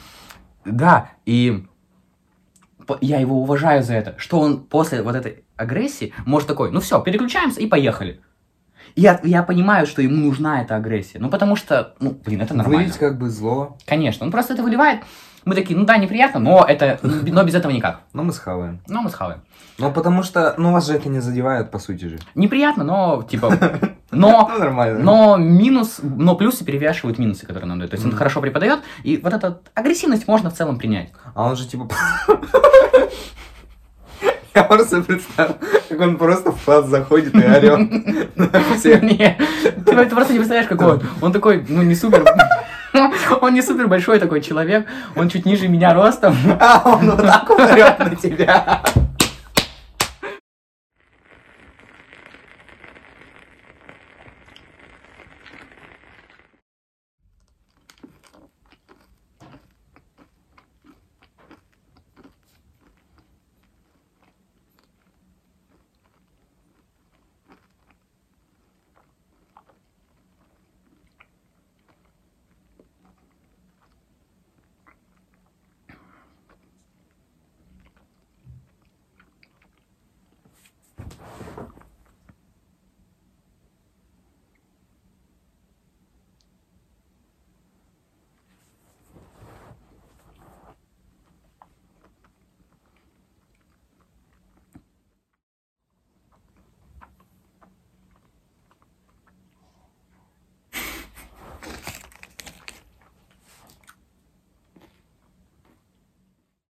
[0.64, 1.66] Да, и
[3.02, 7.02] я его уважаю за это, что он после вот этой агрессии может такой, ну все,
[7.02, 8.22] переключаемся и поехали.
[8.96, 12.84] Я, я понимаю, что ему нужна эта агрессия, ну потому что, ну, блин, это нормально.
[12.84, 15.02] Вылить как бы зло, Конечно, он просто это выливает.
[15.44, 18.02] Мы такие, ну да, неприятно, но это, но без этого никак.
[18.14, 18.80] но мы схаваем.
[18.88, 19.42] Но мы схаваем.
[19.78, 22.20] Ну, потому что, ну, вас же это не задевает, по сути же.
[22.34, 23.54] Неприятно, но типа,
[24.16, 25.00] но Ну, нормально.
[25.00, 27.92] Но минус, но плюсы перевешивают минусы, которые нам дают.
[27.92, 31.12] То есть он хорошо преподает, и вот эту агрессивность можно в целом принять.
[31.34, 31.88] А он же типа...
[34.56, 35.58] Я просто представил,
[35.90, 39.02] как он просто в класс заходит и орет на всех.
[39.02, 39.38] Не,
[39.86, 41.04] ты просто не представляешь, какой он.
[41.22, 42.24] Он такой, ну, не супер...
[43.42, 44.88] Он не супер большой такой человек,
[45.18, 46.34] он чуть ниже меня ростом.
[46.62, 48.82] А он вот так орет на тебя.